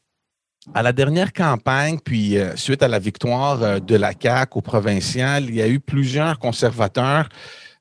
À 0.74 0.82
la 0.82 0.92
dernière 0.92 1.32
campagne, 1.32 1.98
puis 1.98 2.38
euh, 2.38 2.54
suite 2.54 2.84
à 2.84 2.88
la 2.88 3.00
victoire 3.00 3.62
euh, 3.62 3.80
de 3.80 3.96
la 3.96 4.12
CAQ 4.18 4.58
au 4.58 4.60
provincial, 4.60 5.44
il 5.48 5.56
y 5.56 5.62
a 5.62 5.68
eu 5.68 5.80
plusieurs 5.80 6.38
conservateurs 6.38 7.28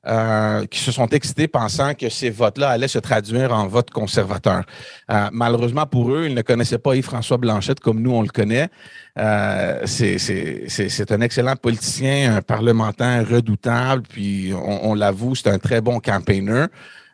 euh, 0.04 0.66
qui 0.66 0.80
se 0.80 0.90
sont 0.90 1.06
excités 1.06 1.46
pensant 1.46 1.94
que 1.94 2.08
ces 2.08 2.28
votes-là 2.28 2.70
allaient 2.70 2.88
se 2.88 2.98
traduire 2.98 3.52
en 3.52 3.68
vote 3.68 3.90
conservateur. 3.90 4.64
Euh, 5.10 5.28
malheureusement 5.32 5.86
pour 5.86 6.10
eux, 6.10 6.26
ils 6.26 6.34
ne 6.34 6.42
connaissaient 6.42 6.78
pas 6.78 6.96
Yves-François 6.96 7.38
Blanchette 7.38 7.78
comme 7.78 8.02
nous, 8.02 8.10
on 8.10 8.22
le 8.22 8.28
connaît. 8.28 8.68
Euh, 9.16 9.82
c'est 9.86 11.12
un 11.12 11.20
excellent 11.20 11.54
politicien, 11.54 12.34
un 12.36 12.42
parlementaire 12.42 13.28
redoutable, 13.28 14.02
puis 14.08 14.52
on, 14.52 14.94
l'avoue, 14.94 15.36
c'est 15.36 15.50
un 15.50 15.60
très 15.60 15.80
bon 15.80 16.00
campaigner. 16.00 16.64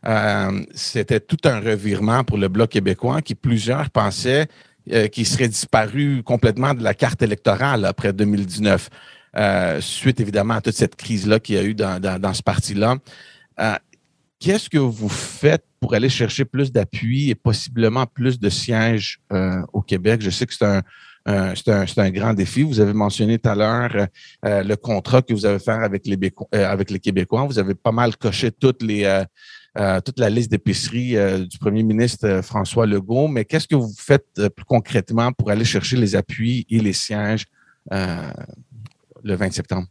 Euh, 0.07 0.62
C'était 0.73 1.21
tout 1.21 1.37
un 1.45 1.61
revirement 1.61 2.25
pour 2.25 2.38
le 2.38 2.49
Bloc 2.49 2.71
québécois 2.71 3.21
qui 3.21 3.35
plusieurs 3.35 3.90
pensaient 3.90 4.47
qu'il 5.12 5.26
serait 5.26 5.49
disparu 5.49 6.23
complètement 6.23 6.73
de 6.73 6.83
la 6.83 6.95
carte 6.95 7.21
électorale 7.21 7.85
après 7.85 8.14
2019. 8.14 8.88
Euh, 9.37 9.80
suite 9.80 10.20
évidemment 10.20 10.54
à 10.54 10.61
toute 10.61 10.75
cette 10.75 10.97
crise-là 10.97 11.38
qu'il 11.40 11.56
y 11.56 11.58
a 11.58 11.64
eu 11.64 11.75
dans, 11.75 12.35
ce 12.35 12.42
parti-là. 12.42 12.97
Euh, 13.61 13.75
qu'est-ce 14.38 14.70
que 14.70 14.78
vous 14.78 15.08
faites 15.08 15.64
pour 15.80 15.94
aller 15.94 16.08
chercher 16.08 16.44
plus 16.44 16.73
d'appui 16.73 17.30
et 17.30 17.35
possiblement 17.35 18.06
plus 18.06 18.40
de 18.40 18.49
sièges 18.49 19.20
euh, 19.32 19.62
au 19.73 19.82
Québec? 19.82 20.23
Je 20.23 20.30
sais 20.30 20.47
que 20.47 20.54
c'est 20.54 20.64
un, 20.64 20.82
c'est 21.54 21.99
un, 21.99 22.11
grand 22.11 22.32
défi. 22.32 22.62
Vous 22.62 22.80
avez 22.80 22.94
mentionné 22.94 23.38
tout 23.38 23.50
à 23.50 23.54
l'heure 23.54 24.08
le 24.42 24.75
contrat 24.76 25.20
que 25.20 25.35
vous 25.35 25.44
avez 25.44 25.58
fait 25.58 25.73
avec 25.73 26.06
les, 26.06 26.18
avec 26.52 26.90
les 26.90 26.99
Québécois. 26.99 27.44
Vous 27.44 27.58
avez 27.58 27.75
pas 27.75 27.92
mal 27.92 28.16
coché 28.16 28.50
les, 28.80 29.25
toute 30.06 30.18
la 30.18 30.30
liste 30.30 30.50
d'épiceries 30.50 31.16
du 31.47 31.58
premier 31.58 31.82
ministre 31.82 32.40
François 32.42 32.87
Legault. 32.87 33.28
Mais 33.28 33.44
qu'est-ce 33.44 33.68
que 33.68 33.76
vous 33.76 33.92
faites 33.94 34.49
plus 34.56 34.64
concrètement 34.64 35.32
pour 35.32 35.50
aller 35.50 35.66
chercher 35.66 35.99
les 35.99 36.16
appuis 36.16 36.66
et 36.70 36.80
les 36.80 36.94
sièges 36.94 37.44
le 39.22 39.34
20 39.34 39.52
septembre? 39.52 39.88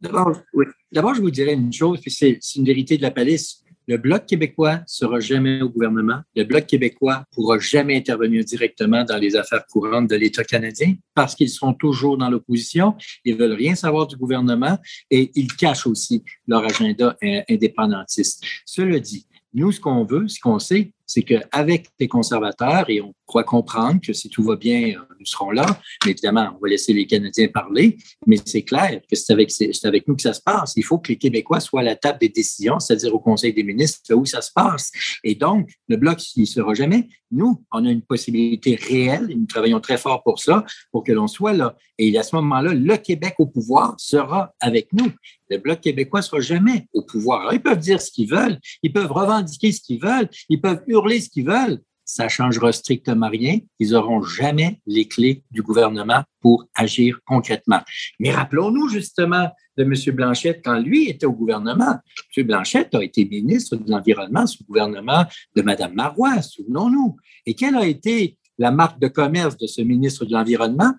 D'abord, 0.00 1.14
je 1.14 1.20
vous 1.20 1.30
dirais 1.30 1.54
une 1.54 1.72
chose, 1.72 2.00
puis 2.00 2.10
c'est 2.10 2.38
une 2.56 2.64
vérité 2.64 2.96
de 2.96 3.02
la 3.02 3.10
palisse. 3.10 3.62
Le 3.88 3.96
Bloc 3.96 4.26
québécois 4.26 4.80
sera 4.86 5.18
jamais 5.18 5.62
au 5.62 5.70
gouvernement. 5.70 6.20
Le 6.36 6.44
Bloc 6.44 6.66
québécois 6.66 7.24
pourra 7.32 7.58
jamais 7.58 7.96
intervenir 7.96 8.44
directement 8.44 9.02
dans 9.02 9.16
les 9.16 9.34
affaires 9.34 9.64
courantes 9.66 10.10
de 10.10 10.14
l'État 10.14 10.44
canadien 10.44 10.94
parce 11.14 11.34
qu'ils 11.34 11.48
seront 11.48 11.72
toujours 11.72 12.18
dans 12.18 12.28
l'opposition. 12.28 12.94
Ils 13.24 13.34
veulent 13.34 13.54
rien 13.54 13.74
savoir 13.74 14.06
du 14.06 14.16
gouvernement 14.16 14.78
et 15.10 15.30
ils 15.34 15.50
cachent 15.54 15.86
aussi 15.86 16.22
leur 16.46 16.64
agenda 16.64 17.16
indépendantiste. 17.48 18.44
Cela 18.66 19.00
dit, 19.00 19.26
nous, 19.54 19.72
ce 19.72 19.80
qu'on 19.80 20.04
veut, 20.04 20.28
ce 20.28 20.38
qu'on 20.38 20.58
sait, 20.58 20.92
c'est 21.08 21.22
qu'avec 21.22 21.86
les 21.98 22.06
conservateurs, 22.06 22.84
et 22.88 23.00
on 23.00 23.14
croit 23.26 23.42
comprendre 23.42 24.00
que 24.00 24.12
si 24.12 24.28
tout 24.28 24.42
va 24.42 24.56
bien, 24.56 24.90
euh, 24.90 25.14
nous 25.18 25.26
serons 25.26 25.50
là, 25.50 25.66
mais 26.04 26.12
évidemment, 26.12 26.50
on 26.54 26.62
va 26.62 26.68
laisser 26.68 26.92
les 26.92 27.06
Canadiens 27.06 27.48
parler, 27.48 27.96
mais 28.26 28.36
c'est 28.44 28.62
clair 28.62 29.00
que 29.10 29.16
c'est 29.16 29.32
avec, 29.32 30.06
nous 30.06 30.16
que 30.16 30.22
ça 30.22 30.34
se 30.34 30.42
passe. 30.42 30.74
Il 30.76 30.84
faut 30.84 30.98
que 30.98 31.08
les 31.08 31.16
Québécois 31.16 31.60
soient 31.60 31.80
à 31.80 31.84
la 31.84 31.96
table 31.96 32.18
des 32.20 32.28
décisions, 32.28 32.78
c'est-à-dire 32.78 33.14
au 33.14 33.20
Conseil 33.20 33.54
des 33.54 33.64
ministres, 33.64 34.14
où 34.14 34.26
ça 34.26 34.42
se 34.42 34.52
passe. 34.52 34.92
Et 35.24 35.34
donc, 35.34 35.70
le 35.88 35.96
Bloc, 35.96 36.18
ne 36.36 36.44
sera 36.44 36.74
jamais. 36.74 37.08
Nous, 37.30 37.64
on 37.72 37.84
a 37.84 37.90
une 37.90 38.02
possibilité 38.02 38.76
réelle, 38.76 39.30
et 39.30 39.34
nous 39.34 39.46
travaillons 39.46 39.80
très 39.80 39.98
fort 39.98 40.22
pour 40.22 40.40
ça, 40.40 40.64
pour 40.92 41.04
que 41.04 41.12
l'on 41.12 41.26
soit 41.26 41.54
là. 41.54 41.74
Et 41.98 42.16
à 42.16 42.22
ce 42.22 42.36
moment-là, 42.36 42.74
le 42.74 42.96
Québec 42.96 43.34
au 43.38 43.46
pouvoir 43.46 43.94
sera 43.98 44.54
avec 44.60 44.92
nous. 44.92 45.10
Le 45.50 45.58
Bloc 45.58 45.80
québécois 45.80 46.20
ne 46.20 46.24
sera 46.24 46.40
jamais 46.40 46.86
au 46.92 47.02
pouvoir. 47.02 47.40
Alors, 47.40 47.54
ils 47.54 47.62
peuvent 47.62 47.78
dire 47.78 48.00
ce 48.00 48.10
qu'ils 48.10 48.30
veulent, 48.30 48.58
ils 48.82 48.92
peuvent 48.92 49.10
revendiquer 49.10 49.72
ce 49.72 49.80
qu'ils 49.80 50.00
veulent, 50.00 50.28
ils 50.48 50.60
peuvent 50.60 50.82
ce 51.06 51.28
qu'ils 51.28 51.46
veulent, 51.46 51.80
ça 52.08 52.26
changera 52.28 52.72
strictement 52.72 53.28
rien. 53.28 53.58
Ils 53.78 53.90
n'auront 53.90 54.22
jamais 54.22 54.80
les 54.86 55.06
clés 55.06 55.44
du 55.50 55.62
gouvernement 55.62 56.24
pour 56.40 56.64
agir 56.74 57.18
concrètement. 57.26 57.80
Mais 58.18 58.30
rappelons-nous 58.30 58.88
justement 58.88 59.50
de 59.76 59.84
M. 59.84 59.94
Blanchette 60.16 60.62
quand 60.64 60.78
lui 60.78 61.10
était 61.10 61.26
au 61.26 61.32
gouvernement. 61.32 61.96
M. 62.36 62.46
Blanchette 62.46 62.94
a 62.94 63.04
été 63.04 63.26
ministre 63.26 63.76
de 63.76 63.90
l'Environnement 63.90 64.46
sous 64.46 64.62
le 64.62 64.66
gouvernement 64.66 65.26
de 65.54 65.62
Mme 65.62 65.92
Marois, 65.92 66.40
souvenons-nous. 66.40 67.16
Et 67.44 67.54
quelle 67.54 67.76
a 67.76 67.86
été 67.86 68.38
la 68.56 68.70
marque 68.70 68.98
de 68.98 69.08
commerce 69.08 69.58
de 69.58 69.66
ce 69.66 69.82
ministre 69.82 70.24
de 70.24 70.32
l'Environnement? 70.32 70.94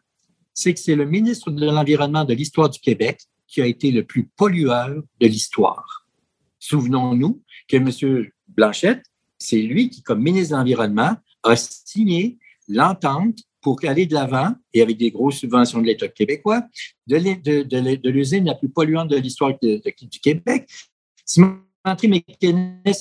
C'est 0.54 0.76
que 0.76 0.80
c'est 0.80 0.96
le 0.96 1.06
ministre 1.06 1.50
de 1.50 1.66
l'Environnement 1.66 2.24
de 2.24 2.36
l'histoire 2.36 2.70
du 2.70 2.80
Québec 2.80 3.20
qui 3.48 3.62
a 3.62 3.66
été 3.66 3.90
le 3.92 4.04
plus 4.04 4.30
pollueur 4.38 5.02
de 5.20 5.28
l'histoire. 5.28 6.06
Souvenons-nous 6.60 7.42
que 7.68 7.78
M. 7.78 8.30
Blanchette 8.48 9.09
c'est 9.40 9.62
lui 9.62 9.90
qui, 9.90 10.04
comme 10.04 10.22
ministre 10.22 10.54
de 10.54 10.60
l'Environnement, 10.60 11.16
a 11.44 11.56
signé 11.56 12.38
l'entente 12.68 13.40
pour 13.62 13.80
aller 13.84 14.06
de 14.06 14.14
l'avant, 14.14 14.54
et 14.74 14.82
avec 14.82 14.98
des 14.98 15.12
grosses 15.12 15.38
subventions 15.38 15.82
de 15.82 15.88
l'État 15.88 16.08
québécois, 16.08 16.64
de, 17.08 18.10
l'usine 18.10 18.46
la 18.46 18.56
plus 18.56 18.70
polluante 18.70 19.10
de 19.10 19.18
l'histoire 19.18 19.58
du 19.60 20.20
Québec, 20.22 20.70
cimenterie 21.26 22.24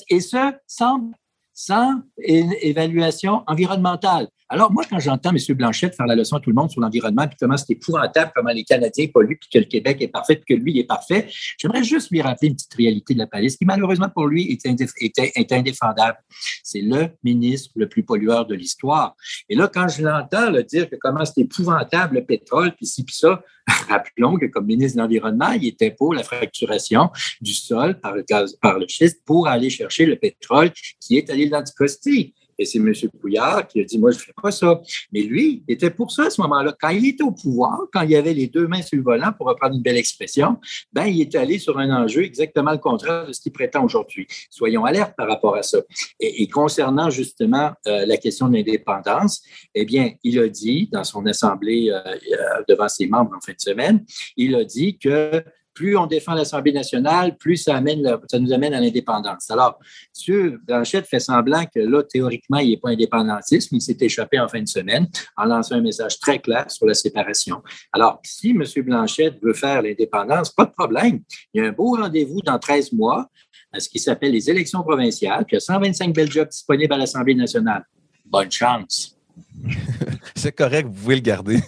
et 0.09 0.19
ce, 0.19 0.53
sans, 0.67 1.11
sans 1.53 2.01
évaluation 2.17 3.43
environnementale. 3.47 4.27
Alors, 4.51 4.71
moi, 4.71 4.83
quand 4.89 4.99
j'entends 4.99 5.29
M. 5.29 5.37
Blanchette 5.55 5.95
faire 5.95 6.07
la 6.07 6.15
leçon 6.15 6.37
à 6.37 6.39
tout 6.39 6.49
le 6.49 6.55
monde 6.55 6.71
sur 6.71 6.81
l'environnement, 6.81 7.27
puis 7.27 7.37
comment 7.39 7.55
c'est 7.55 7.73
épouvantable, 7.73 8.31
comment 8.35 8.49
les 8.49 8.63
Canadiens 8.63 9.05
polluent, 9.13 9.37
puis 9.39 9.49
que 9.53 9.59
le 9.59 9.65
Québec 9.65 9.97
est 10.01 10.07
parfait, 10.07 10.37
puis 10.37 10.55
que 10.55 10.59
lui, 10.59 10.71
il 10.71 10.79
est 10.79 10.87
parfait, 10.87 11.27
j'aimerais 11.57 11.83
juste 11.83 12.09
lui 12.09 12.19
rappeler 12.21 12.49
une 12.49 12.55
petite 12.55 12.73
réalité 12.73 13.13
de 13.13 13.19
la 13.19 13.27
palisse 13.27 13.57
qui, 13.57 13.65
malheureusement 13.65 14.09
pour 14.09 14.27
lui, 14.27 14.51
est, 14.51 14.65
est, 14.65 15.51
indéfendable. 15.51 16.17
C'est 16.63 16.81
le 16.81 17.09
ministre 17.23 17.71
le 17.75 17.87
plus 17.87 18.03
pollueur 18.03 18.47
de 18.47 18.55
l'histoire. 18.55 19.15
Et 19.49 19.55
là, 19.55 19.69
quand 19.71 19.87
je 19.87 20.01
l'entends 20.01 20.49
le 20.49 20.63
dire 20.63 20.89
que 20.89 20.95
comment 20.99 21.25
c'est 21.25 21.41
épouvantable 21.41 22.15
le 22.15 22.25
pétrole, 22.25 22.73
puis 22.75 22.87
ci, 22.87 23.03
puis 23.03 23.15
ça, 23.15 23.43
rappelons 23.89 24.37
que 24.37 24.47
comme 24.47 24.65
ministre 24.65 24.97
de 24.97 25.03
l'Environnement, 25.03 25.51
il 25.51 25.67
était 25.67 25.91
pour 25.91 26.13
la 26.13 26.23
fracturation 26.23 27.11
du 27.39 27.53
sol 27.53 27.99
par 27.99 28.15
le 28.15 28.23
gaz, 28.27 28.55
par 28.61 28.79
le 28.79 28.87
schiste 28.87 29.23
pour 29.25 29.47
aller 29.47 29.69
chercher 29.69 30.07
le 30.07 30.15
pétrole 30.15 30.71
qui 30.99 31.17
est 31.17 31.29
à 31.29 31.35
l'île 31.35 31.51
d'Anticosti. 31.51 32.33
Et 32.59 32.65
c'est 32.65 32.77
M. 32.77 32.93
Pouillard 33.19 33.67
qui 33.67 33.79
a 33.79 33.83
dit, 33.83 33.97
moi, 33.97 34.11
je 34.11 34.17
ne 34.17 34.21
fais 34.21 34.33
pas 34.39 34.51
ça. 34.51 34.79
Mais 35.11 35.21
lui, 35.21 35.63
il 35.67 35.73
était 35.73 35.89
pour 35.89 36.11
ça 36.11 36.25
à 36.25 36.29
ce 36.29 36.39
moment-là. 36.41 36.75
Quand 36.79 36.89
il 36.89 37.07
était 37.07 37.23
au 37.23 37.31
pouvoir, 37.31 37.79
quand 37.91 38.01
il 38.01 38.15
avait 38.15 38.33
les 38.33 38.47
deux 38.47 38.67
mains 38.67 38.81
sur 38.81 38.97
le 38.97 39.03
volant, 39.03 39.31
pour 39.31 39.47
reprendre 39.47 39.75
une 39.75 39.81
belle 39.81 39.97
expression, 39.97 40.57
ben, 40.91 41.05
il 41.05 41.21
est 41.21 41.35
allé 41.35 41.57
sur 41.57 41.79
un 41.79 41.89
enjeu 41.89 42.23
exactement 42.23 42.71
le 42.71 42.77
contraire 42.77 43.27
de 43.27 43.33
ce 43.33 43.39
qu'il 43.41 43.53
prétend 43.53 43.83
aujourd'hui. 43.83 44.27
Soyons 44.49 44.85
alertes 44.85 45.15
par 45.15 45.27
rapport 45.27 45.55
à 45.55 45.63
ça. 45.63 45.79
Et, 46.19 46.47
concernant 46.47 47.09
justement 47.09 47.71
euh, 47.87 48.05
la 48.05 48.17
question 48.17 48.49
de 48.49 48.55
l'indépendance, 48.55 49.41
eh 49.73 49.85
bien, 49.85 50.11
il 50.23 50.39
a 50.39 50.47
dit 50.49 50.89
dans 50.91 51.03
son 51.03 51.25
assemblée 51.25 51.89
euh, 51.89 51.99
euh, 52.05 52.63
devant 52.67 52.89
ses 52.89 53.07
membres 53.07 53.31
en 53.35 53.39
fin 53.39 53.53
de 53.53 53.61
semaine, 53.61 54.03
il 54.35 54.55
a 54.55 54.65
dit 54.65 54.97
que 54.97 55.43
plus 55.79 55.95
on 55.95 56.07
défend 56.07 56.33
l'Assemblée 56.33 56.73
nationale, 56.73 57.37
plus 57.37 57.55
ça, 57.55 57.79
nous 57.79 58.53
amène 58.53 58.73
à 58.73 58.81
l'indépendance. 58.81 59.49
Alors, 59.49 59.79
M. 60.27 60.59
Blanchette 60.67 61.07
fait 61.07 61.21
semblant 61.21 61.63
que 61.73 61.79
là, 61.79 62.03
théoriquement, 62.03 62.57
il 62.57 62.71
n'est 62.71 62.77
pas 62.77 62.89
indépendantiste, 62.89 63.71
mais 63.71 63.77
il 63.77 63.81
s'est 63.81 63.95
échappé 64.01 64.37
en 64.41 64.49
fin 64.49 64.61
de 64.61 64.67
semaine 64.67 65.07
en 65.37 65.45
lançant 65.45 65.75
un 65.75 65.81
message 65.81 66.19
très 66.19 66.39
clair 66.39 66.69
sur 66.69 66.85
la 66.85 66.93
séparation. 66.93 67.63
Alors, 67.93 68.19
si 68.25 68.49
M. 68.49 68.61
Blanchette 68.83 69.41
veut 69.41 69.53
faire 69.53 69.81
l'indépendance, 69.81 70.49
pas 70.49 70.65
de 70.65 70.71
problème. 70.71 71.21
Il 71.53 71.61
y 71.61 71.65
a 71.65 71.69
un 71.69 71.71
beau 71.71 71.95
rendez-vous 71.95 72.41
dans 72.41 72.59
13 72.59 72.91
mois 72.91 73.29
à 73.71 73.79
ce 73.79 73.87
qui 73.87 73.99
s'appelle 73.99 74.33
les 74.33 74.49
élections 74.49 74.83
provinciales, 74.83 75.45
puis 75.45 75.55
il 75.55 75.55
y 75.55 75.57
a 75.59 75.61
125 75.61 76.13
belles 76.13 76.27
disponibles 76.27 76.93
à 76.93 76.97
l'Assemblée 76.97 77.35
nationale. 77.35 77.85
Bonne 78.25 78.51
chance. 78.51 79.18
C'est 80.35 80.51
correct, 80.51 80.87
vous 80.87 80.93
pouvez 80.93 81.15
le 81.15 81.21
garder. 81.21 81.59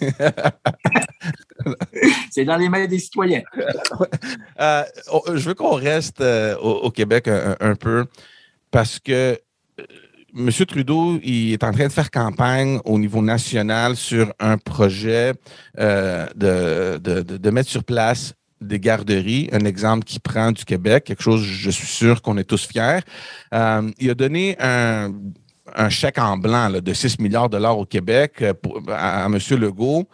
C'est 2.30 2.44
dans 2.44 2.56
les 2.56 2.68
mains 2.68 2.86
des 2.86 2.98
citoyens. 2.98 3.42
Euh, 4.60 4.84
je 5.34 5.48
veux 5.48 5.54
qu'on 5.54 5.74
reste 5.74 6.20
euh, 6.20 6.56
au, 6.58 6.90
Québec 6.90 7.28
un, 7.28 7.74
peu. 7.74 8.06
parce 8.70 9.00
que 9.00 9.40
M. 10.34 10.50
Trudeau, 10.66 11.18
il 11.22 11.52
est 11.52 11.64
en 11.64 11.72
train 11.72 11.88
de 11.88 11.92
faire 11.92 12.10
campagne 12.10 12.78
au 12.84 12.98
niveau 12.98 13.20
national 13.20 13.96
sur 13.96 14.32
un 14.40 14.56
projet 14.56 15.34
euh, 15.78 16.26
de, 16.34 17.50
mettre 17.50 17.68
sur 17.68 17.84
place 17.84 18.34
des 18.62 18.80
garderies, 18.80 19.48
un 19.52 19.64
exemple 19.64 20.04
qui 20.04 20.20
prend 20.20 20.52
du 20.52 20.64
Québec, 20.64 21.04
quelque 21.04 21.22
chose, 21.22 21.42
je 21.42 21.70
suis 21.70 21.86
sûr 21.86 22.22
qu'on 22.22 22.38
est 22.38 22.44
tous 22.44 22.66
fiers. 22.66 23.00
Euh, 23.52 23.90
il 23.98 24.10
a 24.10 24.14
donné 24.14 24.56
un, 24.60 25.12
chèque 25.90 26.18
en 26.18 26.36
blanc 26.36 26.70
de 26.70 26.92
6 26.92 27.18
milliards 27.18 27.48
de 27.48 27.56
dollars 27.56 27.78
au 27.78 27.84
Québec 27.84 28.42
euh, 28.42 28.52
à, 28.88 29.26
M. 29.26 29.38
Legault. 29.58 30.08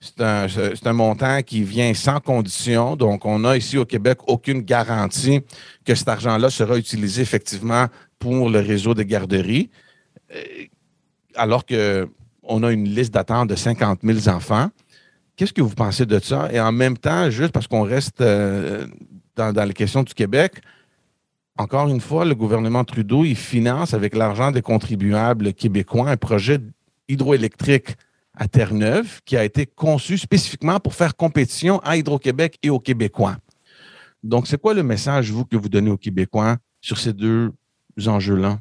C'est 0.00 0.20
un, 0.20 0.46
un, 0.84 0.92
montant 0.92 1.42
qui 1.42 1.62
vient 1.62 1.94
sans 1.94 2.18
condition. 2.18 2.96
Donc, 2.96 3.24
on 3.24 3.44
a 3.44 3.56
ici 3.56 3.78
au 3.78 3.84
Québec 3.84 4.18
aucune 4.26 4.62
garantie 4.62 5.42
que 5.84 5.94
cet 5.94 6.08
argent-là 6.08 6.50
sera 6.50 6.76
utilisé 6.76 7.22
effectivement 7.22 7.86
pour 8.18 8.50
le 8.50 8.60
réseau 8.60 8.94
de 8.94 9.02
garderies, 9.02 9.70
euh, 10.34 10.40
alors 11.34 11.64
qu'on 11.66 12.62
a 12.62 12.72
une 12.72 12.88
liste 12.88 13.14
d'attente 13.14 13.48
de 13.48 13.56
50 13.56 14.00
000 14.02 14.28
enfants. 14.34 14.70
Qu'est-ce 15.36 15.52
que 15.52 15.62
vous 15.62 15.74
pensez 15.74 16.06
de 16.06 16.18
ça? 16.18 16.48
Et 16.52 16.60
en 16.60 16.72
même 16.72 16.96
temps, 16.96 17.30
juste 17.30 17.52
parce 17.52 17.66
qu'on 17.66 17.82
reste 17.82 18.20
euh, 18.20 18.86
dans, 19.34 19.64
les 19.64 19.74
questions 19.74 20.02
du 20.02 20.14
Québec, 20.14 20.60
encore 21.58 21.88
une 21.88 22.00
fois, 22.00 22.24
le 22.24 22.34
gouvernement 22.34 22.84
Trudeau, 22.84 23.24
il 23.24 23.36
finance 23.36 23.94
avec 23.94 24.14
l'argent 24.16 24.50
des 24.50 24.62
contribuables 24.62 25.52
québécois 25.52 26.10
un 26.10 26.16
projet 26.16 26.58
hydroélectrique 27.08 27.96
à 28.34 28.48
Terre-Neuve 28.48 29.20
qui 29.24 29.36
a 29.36 29.44
été 29.44 29.66
conçu 29.66 30.16
spécifiquement 30.16 30.80
pour 30.80 30.94
faire 30.94 31.14
compétition 31.14 31.78
à 31.80 31.96
Hydro-Québec 31.96 32.58
et 32.62 32.70
aux 32.70 32.80
Québécois. 32.80 33.36
Donc, 34.22 34.46
c'est 34.46 34.60
quoi 34.60 34.72
le 34.72 34.82
message, 34.82 35.30
vous, 35.30 35.44
que 35.44 35.56
vous 35.56 35.68
donnez 35.68 35.90
aux 35.90 35.98
Québécois 35.98 36.56
sur 36.80 36.96
ces 36.96 37.12
deux 37.12 37.52
enjeux-là? 38.06 38.58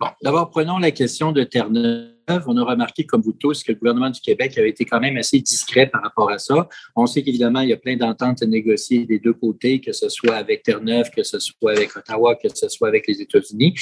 Bon, 0.00 0.08
d'abord, 0.22 0.50
prenons 0.50 0.78
la 0.78 0.90
question 0.90 1.32
de 1.32 1.44
Terre-Neuve. 1.44 2.11
On 2.28 2.56
a 2.56 2.64
remarqué, 2.64 3.04
comme 3.04 3.20
vous 3.20 3.32
tous, 3.32 3.62
que 3.62 3.72
le 3.72 3.78
gouvernement 3.78 4.10
du 4.10 4.20
Québec 4.20 4.56
avait 4.56 4.70
été 4.70 4.84
quand 4.84 5.00
même 5.00 5.16
assez 5.16 5.40
discret 5.40 5.86
par 5.86 6.02
rapport 6.02 6.30
à 6.30 6.38
ça. 6.38 6.68
On 6.94 7.06
sait 7.06 7.22
qu'évidemment, 7.22 7.60
il 7.60 7.70
y 7.70 7.72
a 7.72 7.76
plein 7.76 7.96
d'ententes 7.96 8.42
à 8.42 8.46
négocier 8.46 9.04
des 9.06 9.18
deux 9.18 9.32
côtés, 9.32 9.80
que 9.80 9.92
ce 9.92 10.08
soit 10.08 10.36
avec 10.36 10.62
Terre-Neuve, 10.62 11.10
que 11.10 11.22
ce 11.22 11.38
soit 11.38 11.72
avec 11.72 11.96
Ottawa, 11.96 12.36
que 12.36 12.48
ce 12.54 12.68
soit 12.68 12.88
avec 12.88 13.06
les 13.06 13.20
États-Unis. 13.20 13.74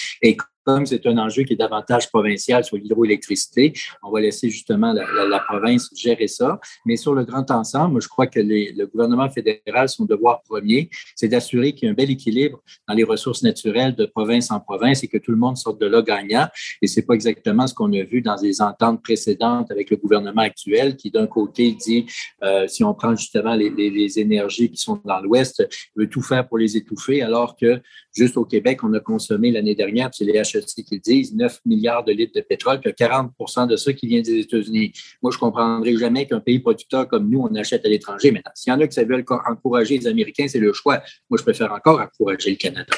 Comme 0.65 0.87
c'est 0.87 1.07
un 1.07 1.19
enjeu 1.19 1.43
qui 1.45 1.55
est 1.55 1.57
davantage 1.57 2.09
provincial 2.11 2.65
sur 2.65 2.77
l'hydroélectricité, 2.77 3.73
on 4.03 4.11
va 4.11 4.21
laisser 4.21 4.51
justement 4.51 4.93
la, 4.93 5.41
province 5.41 5.89
gérer 5.97 6.29
ça. 6.29 6.61
Mais 6.87 6.97
sur 6.97 7.15
le 7.15 7.25
grand 7.25 7.51
ensemble, 7.51 8.01
je 8.03 8.09
crois 8.09 8.27
que 8.27 8.41
le 8.41 8.87
gouvernement 8.87 9.29
fédéral, 9.29 9.89
son 9.89 10.05
devoir 10.05 10.43
premier, 10.43 10.91
c'est 11.17 11.29
d'assurer 11.29 11.73
qu'il 11.73 11.87
y 11.87 11.89
a 11.89 11.93
un 11.93 11.95
bel 11.95 12.11
équilibre 12.11 12.63
dans 12.89 12.95
les 12.95 13.05
ressources 13.05 13.43
naturelles 13.43 13.95
de 13.95 14.07
province 14.07 14.51
en 14.51 14.61
province 14.61 15.03
et 15.03 15.09
que 15.09 15.19
tout 15.19 15.31
le 15.31 15.37
monde 15.37 15.57
sorte 15.57 15.81
de 15.81 15.87
là 15.87 16.03
gagnant. 16.03 16.49
Et 16.83 16.87
c'est 16.87 17.03
pas 17.03 17.15
exactement 17.15 17.67
ce 17.67 17.75
qu'on 17.75 17.93
a 17.93 18.03
vu 18.03 18.23
dans 18.23 18.37
les 18.37 18.61
ententes 18.61 19.03
précédentes 19.03 19.71
avec 19.71 19.91
le 19.91 19.97
gouvernement 19.97 20.43
actuel, 20.43 20.97
qui 20.97 21.11
d'un 21.11 21.27
côté 21.27 21.73
dit, 21.73 22.07
euh, 22.43 22.67
si 22.69 22.85
on 22.85 22.95
prend 22.95 23.15
justement 23.17 23.55
les, 23.55 23.71
les 23.71 24.19
énergies 24.19 24.71
qui 24.71 24.79
sont 24.79 25.01
dans 25.05 25.21
l'Ouest, 25.21 25.67
veut 25.97 26.09
tout 26.09 26.23
faire 26.23 26.47
pour 26.47 26.59
les 26.59 26.77
étouffer, 26.77 27.23
alors 27.23 27.57
que 27.57 27.81
juste 28.15 28.37
au 28.37 28.45
Québec, 28.45 28.83
on 28.83 28.93
a 28.95 29.01
consommé 29.01 29.51
l'année 29.51 29.75
dernière, 29.75 30.11
c'est 30.13 30.25
les 30.25 30.39
HEC 30.55 30.85
qui 30.85 31.01
disent, 31.01 31.35
9 31.35 31.61
milliards 31.67 32.05
de 32.05 32.13
litres 32.13 32.33
de 32.35 32.41
pétrole, 32.41 32.81
que 32.81 32.91
40 32.91 33.33
de 33.69 33.77
ça 33.77 33.93
qui 33.93 34.07
vient 34.07 34.23
des 34.23 34.41
États-Unis. 34.41 34.93
Moi, 35.23 35.33
je 35.33 35.37
ne 35.37 35.41
comprendrai 35.41 35.97
jamais 35.97 36.27
qu'un 36.27 36.41
pays 36.41 36.59
producteur 36.59 37.09
comme 37.09 37.29
nous, 37.29 37.41
on 37.41 37.55
achète 37.55 37.85
à 37.85 37.89
l'étranger. 37.89 38.31
Maintenant, 38.31 38.53
s'il 38.55 38.73
y 38.73 38.77
en 38.77 38.81
a 38.81 38.87
qui 38.87 39.03
veulent 39.05 39.25
encourager 39.49 39.99
les 39.99 40.07
Américains, 40.07 40.47
c'est 40.49 40.59
le 40.59 40.73
choix. 40.73 41.03
Moi, 41.29 41.39
je 41.39 41.43
préfère 41.43 41.73
encore 41.73 42.01
encourager 42.01 42.51
le 42.51 42.57
Canada. 42.57 42.95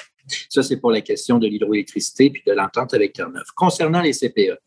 Ça, 0.49 0.63
c'est 0.63 0.77
pour 0.77 0.91
la 0.91 1.01
question 1.01 1.39
de 1.39 1.47
l'hydroélectricité 1.47 2.31
puis 2.31 2.43
de 2.47 2.53
l'entente 2.53 2.95
avec 2.95 3.13
Terre-Neuve. 3.13 3.47
Concernant 3.57 4.01
les 4.01 4.13
CPE, 4.13 4.59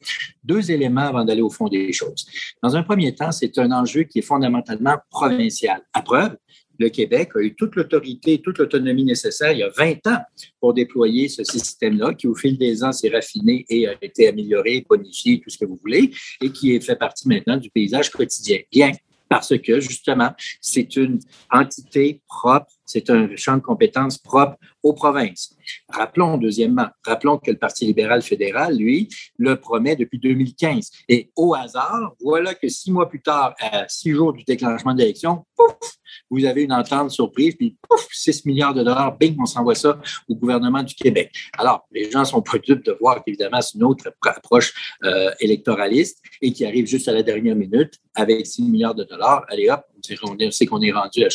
deux 0.43 0.71
éléments 0.71 1.01
avant 1.01 1.23
d'aller 1.23 1.41
au 1.41 1.49
fond 1.49 1.67
des 1.67 1.91
choses. 1.93 2.25
Dans 2.61 2.75
un 2.75 2.83
premier 2.83 3.15
temps, 3.15 3.31
c'est 3.31 3.57
un 3.57 3.71
enjeu 3.71 4.03
qui 4.03 4.19
est 4.19 4.23
fondamentalement 4.23 4.97
provincial. 5.09 5.81
À 5.93 6.01
preuve, 6.01 6.35
le 6.77 6.89
Québec 6.89 7.31
a 7.35 7.39
eu 7.39 7.55
toute 7.55 7.75
l'autorité, 7.75 8.41
toute 8.41 8.57
l'autonomie 8.57 9.03
nécessaire 9.03 9.51
il 9.51 9.59
y 9.59 9.63
a 9.63 9.69
20 9.69 10.07
ans 10.07 10.21
pour 10.59 10.73
déployer 10.73 11.27
ce 11.27 11.43
système-là, 11.43 12.13
qui 12.13 12.27
au 12.27 12.35
fil 12.35 12.57
des 12.57 12.83
ans 12.83 12.91
s'est 12.91 13.09
raffiné 13.09 13.65
et 13.69 13.87
a 13.87 13.93
été 14.01 14.27
amélioré, 14.27 14.85
bonifié, 14.87 15.39
tout 15.39 15.49
ce 15.49 15.57
que 15.57 15.65
vous 15.65 15.79
voulez, 15.81 16.11
et 16.41 16.51
qui 16.51 16.79
fait 16.81 16.95
partie 16.95 17.27
maintenant 17.27 17.57
du 17.57 17.69
paysage 17.69 18.09
quotidien. 18.09 18.59
Bien, 18.71 18.91
parce 19.29 19.57
que 19.57 19.79
justement, 19.79 20.31
c'est 20.61 20.95
une 20.95 21.19
entité 21.51 22.21
propre, 22.27 22.71
c'est 22.85 23.09
un 23.09 23.35
champ 23.35 23.55
de 23.57 23.61
compétences 23.61 24.17
propre 24.17 24.57
aux 24.83 24.93
provinces. 24.93 25.55
Rappelons, 25.89 26.37
deuxièmement, 26.37 26.87
rappelons 27.03 27.37
que 27.37 27.51
le 27.51 27.57
Parti 27.57 27.85
libéral 27.85 28.21
fédéral, 28.21 28.77
lui, 28.77 29.09
le 29.37 29.59
promet 29.59 29.95
depuis 29.95 30.19
2015. 30.19 30.91
Et 31.09 31.31
au 31.35 31.55
hasard, 31.55 32.13
voilà 32.21 32.53
que 32.53 32.67
six 32.69 32.91
mois 32.91 33.09
plus 33.09 33.21
tard, 33.21 33.55
à 33.59 33.87
six 33.87 34.11
jours 34.11 34.33
du 34.33 34.43
déclenchement 34.43 34.93
de 34.93 34.99
l'élection, 34.99 35.45
pouf, 35.55 35.97
vous 36.29 36.45
avez 36.45 36.63
une 36.63 36.73
entente 36.73 37.11
surprise, 37.11 37.55
puis 37.55 37.77
pouf, 37.87 38.07
6 38.11 38.45
milliards 38.45 38.73
de 38.73 38.83
dollars, 38.83 39.17
bing, 39.17 39.35
on 39.39 39.45
s'envoie 39.45 39.75
ça 39.75 39.99
au 40.27 40.35
gouvernement 40.35 40.83
du 40.83 40.95
Québec. 40.95 41.31
Alors, 41.57 41.87
les 41.91 42.09
gens 42.09 42.25
sont 42.25 42.41
pas 42.41 42.57
de 42.57 42.97
voir 42.99 43.23
qu'évidemment, 43.23 43.61
c'est 43.61 43.77
une 43.77 43.83
autre 43.83 44.11
approche 44.23 44.73
euh, 45.03 45.31
électoraliste 45.39 46.21
et 46.41 46.51
qui 46.51 46.65
arrive 46.65 46.87
juste 46.87 47.07
à 47.07 47.11
la 47.11 47.23
dernière 47.23 47.55
minute 47.55 47.93
avec 48.15 48.45
6 48.45 48.63
milliards 48.63 48.95
de 48.95 49.03
dollars. 49.03 49.45
Allez 49.49 49.69
hop, 49.69 49.83
on 50.23 50.51
sait 50.51 50.65
qu'on 50.65 50.81
est 50.81 50.91
rendu 50.91 51.23
à, 51.23 51.29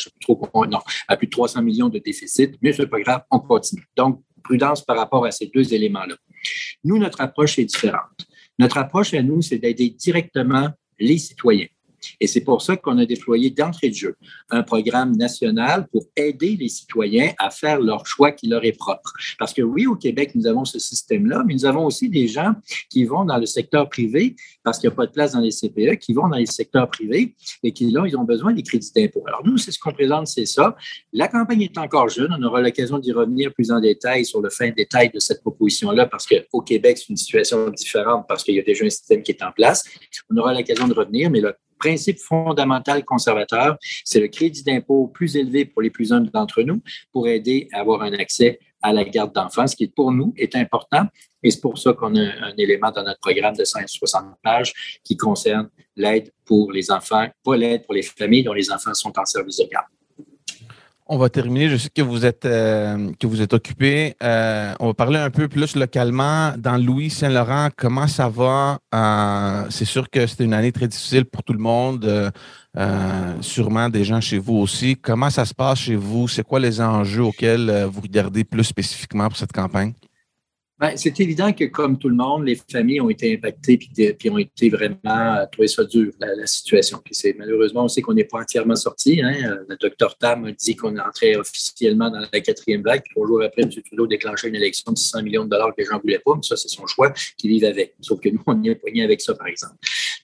non, 0.66 0.78
à 1.08 1.16
plus 1.16 1.26
de 1.26 1.30
300 1.30 1.62
millions 1.62 1.88
de 1.88 1.98
déficit, 1.98 2.54
mais 2.62 2.72
c'est 2.72 2.86
pas 2.86 3.00
grave, 3.00 3.22
on 3.30 3.40
continue. 3.40 3.86
Donc, 3.96 4.22
prudence 4.42 4.84
par 4.84 4.96
rapport 4.96 5.24
à 5.24 5.30
ces 5.30 5.46
deux 5.46 5.72
éléments-là. 5.74 6.16
Nous, 6.84 6.98
notre 6.98 7.20
approche 7.20 7.58
est 7.58 7.64
différente. 7.64 8.26
Notre 8.58 8.78
approche 8.78 9.14
à 9.14 9.22
nous, 9.22 9.42
c'est 9.42 9.58
d'aider 9.58 9.90
directement 9.90 10.70
les 10.98 11.18
citoyens. 11.18 11.66
Et 12.20 12.26
c'est 12.26 12.42
pour 12.42 12.62
ça 12.62 12.76
qu'on 12.76 12.98
a 12.98 13.06
déployé 13.06 13.50
d'entrée 13.50 13.90
de 13.90 13.94
jeu 13.94 14.16
un 14.50 14.62
programme 14.62 15.16
national 15.16 15.86
pour 15.92 16.04
aider 16.16 16.56
les 16.58 16.68
citoyens 16.68 17.32
à 17.38 17.50
faire 17.50 17.80
leur 17.80 18.06
choix 18.06 18.32
qui 18.32 18.48
leur 18.48 18.64
est 18.64 18.72
propre. 18.72 19.12
Parce 19.38 19.52
que 19.52 19.62
oui, 19.62 19.86
au 19.86 19.96
Québec, 19.96 20.32
nous 20.34 20.46
avons 20.46 20.64
ce 20.64 20.78
système-là, 20.78 21.44
mais 21.46 21.54
nous 21.54 21.64
avons 21.64 21.84
aussi 21.84 22.08
des 22.08 22.28
gens 22.28 22.54
qui 22.88 23.04
vont 23.04 23.24
dans 23.24 23.38
le 23.38 23.46
secteur 23.46 23.88
privé 23.88 24.36
parce 24.62 24.78
qu'il 24.78 24.88
n'y 24.88 24.94
a 24.94 24.96
pas 24.96 25.06
de 25.06 25.12
place 25.12 25.32
dans 25.32 25.40
les 25.40 25.50
CPE, 25.50 25.98
qui 25.98 26.12
vont 26.12 26.28
dans 26.28 26.36
les 26.36 26.46
secteurs 26.46 26.88
privés 26.88 27.34
et 27.62 27.72
qui, 27.72 27.90
là, 27.90 28.04
ils 28.06 28.16
ont 28.16 28.24
besoin 28.24 28.52
des 28.52 28.62
crédits 28.62 28.92
d'impôt. 28.94 29.22
Alors, 29.26 29.42
nous, 29.44 29.58
c'est 29.58 29.72
ce 29.72 29.78
qu'on 29.78 29.92
présente, 29.92 30.26
c'est 30.26 30.46
ça. 30.46 30.76
La 31.12 31.28
campagne 31.28 31.62
est 31.62 31.78
encore 31.78 32.08
jeune. 32.08 32.34
On 32.38 32.42
aura 32.42 32.60
l'occasion 32.60 32.98
d'y 32.98 33.12
revenir 33.12 33.52
plus 33.52 33.70
en 33.70 33.80
détail 33.80 34.24
sur 34.24 34.40
le 34.40 34.50
fin 34.50 34.70
détail 34.70 35.10
de 35.10 35.20
cette 35.20 35.40
proposition-là 35.40 36.06
parce 36.06 36.26
qu'au 36.26 36.60
Québec, 36.60 36.98
c'est 36.98 37.08
une 37.08 37.16
situation 37.16 37.70
différente 37.70 38.26
parce 38.28 38.44
qu'il 38.44 38.54
y 38.54 38.58
a 38.58 38.62
déjà 38.62 38.84
un 38.84 38.90
système 38.90 39.22
qui 39.22 39.32
est 39.32 39.42
en 39.42 39.52
place. 39.52 39.84
On 40.30 40.36
aura 40.36 40.54
l'occasion 40.54 40.88
de 40.88 40.94
revenir, 40.94 41.30
mais 41.30 41.40
le 41.40 41.54
principe 41.80 42.20
fondamental 42.20 43.04
conservateur, 43.04 43.76
c'est 44.04 44.20
le 44.20 44.28
crédit 44.28 44.62
d'impôt 44.62 45.08
plus 45.08 45.36
élevé 45.36 45.64
pour 45.64 45.82
les 45.82 45.90
plus 45.90 46.08
jeunes 46.08 46.30
d'entre 46.32 46.62
nous 46.62 46.80
pour 47.12 47.26
aider 47.26 47.68
à 47.72 47.80
avoir 47.80 48.02
un 48.02 48.12
accès 48.12 48.60
à 48.82 48.92
la 48.92 49.04
garde 49.04 49.34
d'enfants, 49.34 49.66
ce 49.66 49.76
qui 49.76 49.88
pour 49.88 50.12
nous 50.12 50.32
est 50.36 50.54
important. 50.56 51.06
Et 51.42 51.50
c'est 51.50 51.60
pour 51.60 51.78
ça 51.78 51.92
qu'on 51.92 52.14
a 52.16 52.20
un 52.20 52.54
élément 52.56 52.90
dans 52.90 53.02
notre 53.02 53.20
programme 53.20 53.56
de 53.56 53.64
160 53.64 54.36
pages 54.42 55.00
qui 55.04 55.16
concerne 55.16 55.68
l'aide 55.96 56.32
pour 56.44 56.72
les 56.72 56.90
enfants, 56.90 57.26
pas 57.44 57.56
l'aide 57.56 57.84
pour 57.84 57.94
les 57.94 58.02
familles 58.02 58.44
dont 58.44 58.52
les 58.52 58.70
enfants 58.70 58.94
sont 58.94 59.18
en 59.18 59.24
service 59.24 59.58
de 59.58 59.64
garde. 59.64 59.86
On 61.12 61.18
va 61.18 61.28
terminer. 61.28 61.68
Je 61.68 61.76
sais 61.76 61.88
que 61.92 62.02
vous 62.02 62.24
êtes, 62.24 62.44
euh, 62.44 63.10
que 63.18 63.26
vous 63.26 63.42
êtes 63.42 63.52
occupé. 63.52 64.14
Euh, 64.22 64.72
on 64.78 64.86
va 64.86 64.94
parler 64.94 65.18
un 65.18 65.30
peu 65.30 65.48
plus 65.48 65.74
localement. 65.74 66.52
Dans 66.56 66.76
Louis-Saint-Laurent, 66.76 67.70
comment 67.76 68.06
ça 68.06 68.28
va? 68.28 68.78
Euh, 68.94 69.64
c'est 69.70 69.84
sûr 69.84 70.08
que 70.08 70.24
c'était 70.28 70.44
une 70.44 70.54
année 70.54 70.70
très 70.70 70.86
difficile 70.86 71.24
pour 71.24 71.42
tout 71.42 71.52
le 71.52 71.58
monde, 71.58 72.30
sûrement 73.40 73.88
des 73.88 74.04
gens 74.04 74.20
chez 74.20 74.38
vous 74.38 74.58
aussi. 74.58 74.94
Comment 74.94 75.30
ça 75.30 75.44
se 75.44 75.52
passe 75.52 75.80
chez 75.80 75.96
vous? 75.96 76.28
C'est 76.28 76.44
quoi 76.44 76.60
les 76.60 76.80
enjeux 76.80 77.24
auxquels 77.24 77.88
vous 77.90 78.02
regardez 78.02 78.44
plus 78.44 78.62
spécifiquement 78.62 79.26
pour 79.26 79.36
cette 79.36 79.52
campagne? 79.52 79.92
Ben, 80.80 80.96
c'est 80.96 81.20
évident 81.20 81.52
que, 81.52 81.64
comme 81.64 81.98
tout 81.98 82.08
le 82.08 82.14
monde, 82.14 82.46
les 82.46 82.58
familles 82.72 83.02
ont 83.02 83.10
été 83.10 83.34
impactées 83.34 83.76
puis, 83.76 84.30
ont 84.30 84.38
été 84.38 84.70
vraiment 84.70 84.94
euh, 85.04 85.44
trouvé 85.52 85.68
ça 85.68 85.84
dur, 85.84 86.10
la, 86.18 86.46
situation. 86.46 87.02
Puis 87.04 87.14
c'est, 87.14 87.34
malheureusement, 87.38 87.84
on 87.84 87.88
sait 87.88 88.00
qu'on 88.00 88.14
n'est 88.14 88.24
pas 88.24 88.38
entièrement 88.38 88.76
sorti. 88.76 89.20
Hein. 89.22 89.34
Euh, 89.44 89.64
le 89.68 89.76
docteur 89.76 90.16
Tam 90.16 90.46
a 90.46 90.52
dit 90.52 90.74
qu'on 90.76 90.96
entrait 90.96 91.36
officiellement 91.36 92.08
dans 92.08 92.20
la 92.20 92.40
quatrième 92.40 92.80
vague. 92.80 93.02
Trois 93.10 93.26
jours 93.26 93.42
après, 93.42 93.60
M. 93.62 93.68
Trudeau 93.70 94.06
déclenchait 94.06 94.48
une 94.48 94.56
élection 94.56 94.90
de 94.92 94.96
600 94.96 95.22
millions 95.22 95.44
de 95.44 95.50
dollars 95.50 95.68
que 95.74 95.82
les 95.82 95.84
gens 95.84 95.96
ne 95.96 96.00
voulaient 96.00 96.22
pas. 96.24 96.34
Mais 96.34 96.42
ça, 96.42 96.56
c'est 96.56 96.68
son 96.68 96.86
choix 96.86 97.12
qu'il 97.36 97.50
vivent 97.50 97.64
avec. 97.64 97.94
Sauf 98.00 98.18
que 98.18 98.30
nous, 98.30 98.42
on 98.46 98.62
est 98.62 98.74
poigné 98.74 99.04
avec 99.04 99.20
ça, 99.20 99.34
par 99.34 99.48
exemple. 99.48 99.74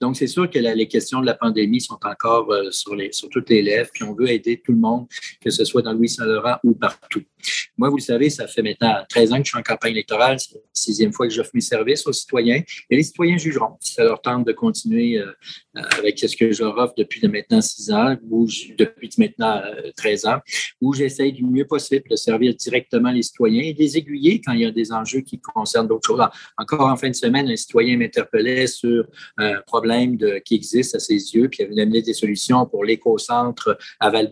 Donc, 0.00 0.16
c'est 0.16 0.26
sûr 0.26 0.48
que 0.50 0.58
les 0.58 0.88
questions 0.88 1.20
de 1.20 1.26
la 1.26 1.34
pandémie 1.34 1.80
sont 1.80 1.98
encore 2.04 2.50
euh, 2.52 2.70
sur, 2.70 2.96
toutes 3.30 3.50
les 3.50 3.62
lèvres. 3.62 3.90
Puis 3.92 4.04
on 4.04 4.14
veut 4.14 4.30
aider 4.30 4.60
tout 4.64 4.72
le 4.72 4.78
monde, 4.78 5.06
que 5.40 5.50
ce 5.50 5.64
soit 5.64 5.82
dans 5.82 5.92
Louis-Saint-Laurent 5.92 6.56
ou 6.64 6.74
partout. 6.74 7.22
Moi, 7.78 7.88
vous 7.88 7.96
le 7.96 8.02
savez, 8.02 8.30
ça 8.30 8.46
fait 8.46 8.62
maintenant 8.62 8.94
13 9.08 9.32
ans 9.32 9.36
que 9.38 9.44
je 9.44 9.50
suis 9.50 9.58
en 9.58 9.62
campagne 9.62 9.92
électorale. 9.92 10.38
C'est 10.40 10.54
la 10.54 10.60
sixième 10.72 11.12
fois 11.12 11.28
que 11.28 11.32
j'offre 11.32 11.50
mes 11.54 11.60
services 11.60 12.06
aux 12.06 12.12
citoyens. 12.12 12.62
Et 12.90 12.96
les 12.96 13.02
citoyens 13.02 13.36
jugeront 13.36 13.76
si 13.80 13.94
ça 13.94 14.04
leur 14.04 14.20
tente 14.20 14.46
de 14.46 14.52
continuer 14.52 15.18
euh, 15.18 15.32
avec 15.98 16.18
ce 16.18 16.34
que 16.36 16.52
je 16.52 16.62
leur 16.62 16.76
offre 16.76 16.94
depuis 16.96 17.26
maintenant 17.28 17.60
6 17.60 17.90
ans 17.92 18.16
ou 18.28 18.46
depuis 18.78 19.10
maintenant 19.18 19.62
13 19.96 20.26
ans, 20.26 20.38
où 20.80 20.92
j'essaye 20.94 21.32
du 21.32 21.44
mieux 21.44 21.66
possible 21.66 22.08
de 22.10 22.16
servir 22.16 22.54
directement 22.54 23.10
les 23.10 23.22
citoyens 23.22 23.62
et 23.62 23.72
les 23.72 23.96
aiguiller 23.96 24.40
quand 24.44 24.52
il 24.52 24.60
y 24.60 24.64
a 24.64 24.70
des 24.70 24.92
enjeux 24.92 25.20
qui 25.20 25.40
concernent 25.40 25.88
d'autres 25.88 26.06
choses. 26.06 26.22
Encore 26.58 26.88
en 26.88 26.96
fin 26.96 27.08
de 27.08 27.14
semaine, 27.14 27.48
un 27.48 27.56
citoyen 27.56 27.96
m'interpellait 27.96 28.66
sur 28.66 29.04
un 29.36 29.60
problème 29.66 29.85
qui 30.44 30.54
existe 30.54 30.94
à 30.94 30.98
ses 30.98 31.34
yeux, 31.34 31.48
puis 31.48 31.60
il 31.62 31.66
avait 31.66 31.82
amené 31.82 32.02
des 32.02 32.14
solutions 32.14 32.66
pour 32.66 32.84
l'éco-centre 32.84 33.78
à 34.00 34.10
val 34.10 34.28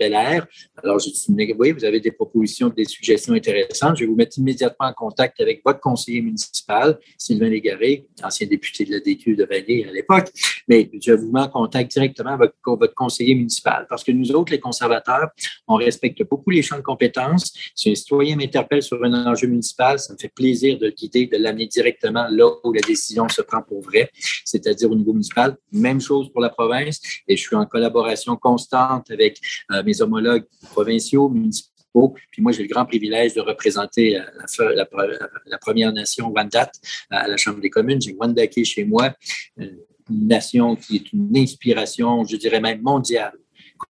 Alors, 0.82 0.98
j'ai 0.98 1.10
dit, 1.10 1.54
oui, 1.58 1.72
vous 1.72 1.84
avez 1.84 2.00
des 2.00 2.10
propositions, 2.12 2.68
des 2.68 2.84
suggestions 2.84 3.34
intéressantes. 3.34 3.96
Je 3.96 4.04
vais 4.04 4.06
vous 4.06 4.16
mettre 4.16 4.38
immédiatement 4.38 4.86
en 4.86 4.92
contact 4.92 5.40
avec 5.40 5.62
votre 5.64 5.80
conseiller 5.80 6.22
municipal, 6.22 6.98
Sylvain 7.18 7.48
Légaré, 7.48 8.06
ancien 8.22 8.46
député 8.46 8.84
de 8.84 8.92
la 8.92 9.00
DQ 9.00 9.36
de 9.36 9.44
Vallée 9.44 9.86
à 9.88 9.92
l'époque. 9.92 10.30
Mais 10.68 10.90
je 11.00 11.12
vous 11.12 11.30
mets 11.30 11.40
en 11.40 11.48
contact 11.48 11.92
directement 11.92 12.30
avec 12.30 12.52
votre 12.64 12.94
conseiller 12.94 13.34
municipal 13.34 13.86
parce 13.88 14.02
que 14.02 14.12
nous 14.12 14.32
autres, 14.32 14.52
les 14.52 14.60
conservateurs, 14.60 15.28
on 15.68 15.76
respecte 15.76 16.22
beaucoup 16.28 16.50
les 16.50 16.62
champs 16.62 16.76
de 16.76 16.82
compétences. 16.82 17.52
Si 17.74 17.90
un 17.90 17.94
citoyen 17.94 18.36
m'interpelle 18.36 18.82
sur 18.82 19.02
un 19.04 19.26
enjeu 19.26 19.46
municipal, 19.46 19.98
ça 19.98 20.12
me 20.12 20.18
fait 20.18 20.28
plaisir 20.28 20.78
de 20.78 20.86
le 20.86 20.92
guider, 20.92 21.26
de 21.26 21.36
l'amener 21.36 21.66
directement 21.66 22.26
là 22.30 22.50
où 22.64 22.72
la 22.72 22.80
décision 22.80 23.28
se 23.28 23.42
prend 23.42 23.62
pour 23.62 23.82
vrai, 23.82 24.10
c'est-à-dire 24.44 24.90
au 24.90 24.94
niveau 24.94 25.12
municipal. 25.12 25.43
Même 25.72 26.00
chose 26.00 26.30
pour 26.32 26.40
la 26.40 26.50
province 26.50 27.00
et 27.28 27.36
je 27.36 27.42
suis 27.42 27.56
en 27.56 27.66
collaboration 27.66 28.36
constante 28.36 29.10
avec 29.10 29.40
euh, 29.72 29.82
mes 29.82 30.00
homologues 30.00 30.46
provinciaux, 30.70 31.28
municipaux. 31.28 32.14
Puis 32.30 32.42
moi, 32.42 32.52
j'ai 32.52 32.62
le 32.62 32.68
grand 32.68 32.84
privilège 32.84 33.34
de 33.34 33.40
représenter 33.40 34.18
euh, 34.18 34.74
la, 34.74 35.58
Première 35.58 35.92
Nation 35.92 36.30
Wendat 36.30 36.70
à 37.10 37.28
la 37.28 37.36
Chambre 37.36 37.60
des 37.60 37.70
communes. 37.70 38.00
J'ai 38.00 38.14
Wendake 38.18 38.64
chez 38.64 38.84
moi, 38.84 39.14
une 39.56 40.26
nation 40.26 40.76
qui 40.76 40.96
est 40.96 41.12
une 41.12 41.36
inspiration, 41.36 42.24
je 42.24 42.36
dirais 42.36 42.60
même 42.60 42.82
mondiale 42.82 43.32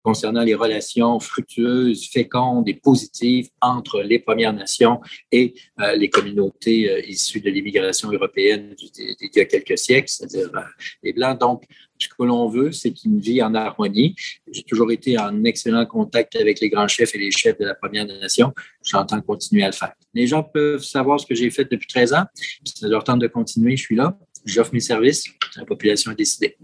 concernant 0.02 0.42
les 0.42 0.54
relations 0.54 1.18
fructueuses, 1.20 2.08
fécondes 2.10 2.68
et 2.68 2.74
positives 2.74 3.48
entre 3.60 4.02
les 4.02 4.18
Premières 4.18 4.52
Nations 4.52 5.00
et 5.30 5.54
euh, 5.80 5.94
les 5.96 6.08
communautés 6.08 6.90
euh, 6.90 7.00
issues 7.06 7.40
de 7.40 7.50
l'immigration 7.50 8.10
européenne 8.10 8.74
d'il 8.74 9.30
y 9.34 9.40
a 9.40 9.44
quelques 9.44 9.78
siècles, 9.78 10.08
c'est-à-dire 10.08 10.50
euh, 10.54 10.60
les 11.02 11.12
Blancs. 11.12 11.38
Donc, 11.38 11.64
ce 11.98 12.08
que 12.08 12.22
l'on 12.22 12.48
veut, 12.48 12.72
c'est 12.72 13.04
une 13.04 13.20
vie 13.20 13.42
en 13.42 13.54
harmonie. 13.54 14.14
J'ai 14.50 14.62
toujours 14.62 14.90
été 14.90 15.18
en 15.18 15.44
excellent 15.44 15.86
contact 15.86 16.36
avec 16.36 16.60
les 16.60 16.68
grands 16.68 16.88
chefs 16.88 17.14
et 17.14 17.18
les 17.18 17.30
chefs 17.30 17.58
de 17.58 17.64
la 17.64 17.74
Première 17.74 18.06
Nation. 18.06 18.52
J'entends 18.82 19.20
continuer 19.20 19.62
à 19.62 19.68
le 19.68 19.72
faire. 19.72 19.92
Les 20.12 20.26
gens 20.26 20.42
peuvent 20.42 20.82
savoir 20.82 21.20
ce 21.20 21.26
que 21.26 21.34
j'ai 21.34 21.50
fait 21.50 21.64
depuis 21.70 21.86
13 21.86 22.14
ans. 22.14 22.24
Si 22.34 22.78
ça 22.78 22.88
leur 22.88 23.04
tente 23.04 23.20
de 23.20 23.26
continuer, 23.26 23.76
je 23.76 23.82
suis 23.82 23.96
là. 23.96 24.18
J'offre 24.44 24.74
mes 24.74 24.80
services. 24.80 25.24
La 25.56 25.64
population 25.64 26.10
a 26.10 26.14
décidé. 26.14 26.56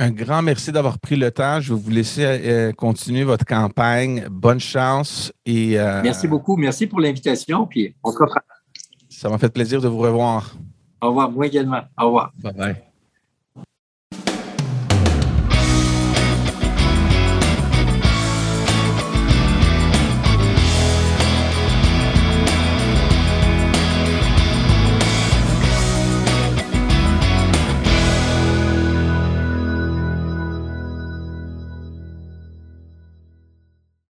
Un 0.00 0.10
grand 0.12 0.42
merci 0.42 0.70
d'avoir 0.70 1.00
pris 1.00 1.16
le 1.16 1.32
temps. 1.32 1.60
Je 1.60 1.74
vais 1.74 1.80
vous 1.80 1.90
laisser 1.90 2.22
euh, 2.24 2.72
continuer 2.72 3.24
votre 3.24 3.44
campagne. 3.44 4.26
Bonne 4.30 4.60
chance 4.60 5.32
et. 5.44 5.76
Euh, 5.78 6.02
merci 6.04 6.28
beaucoup. 6.28 6.56
Merci 6.56 6.86
pour 6.86 7.00
l'invitation. 7.00 7.66
Puis 7.66 7.96
on 8.04 8.12
se 8.12 8.18
Ça 9.08 9.28
m'a 9.28 9.38
fait 9.38 9.52
plaisir 9.52 9.82
de 9.82 9.88
vous 9.88 9.98
revoir. 9.98 10.54
Au 11.02 11.08
revoir. 11.08 11.32
Moi 11.32 11.48
également. 11.48 11.80
Au 12.00 12.06
revoir. 12.06 12.32
Bye 12.40 12.52
bye. 12.54 12.87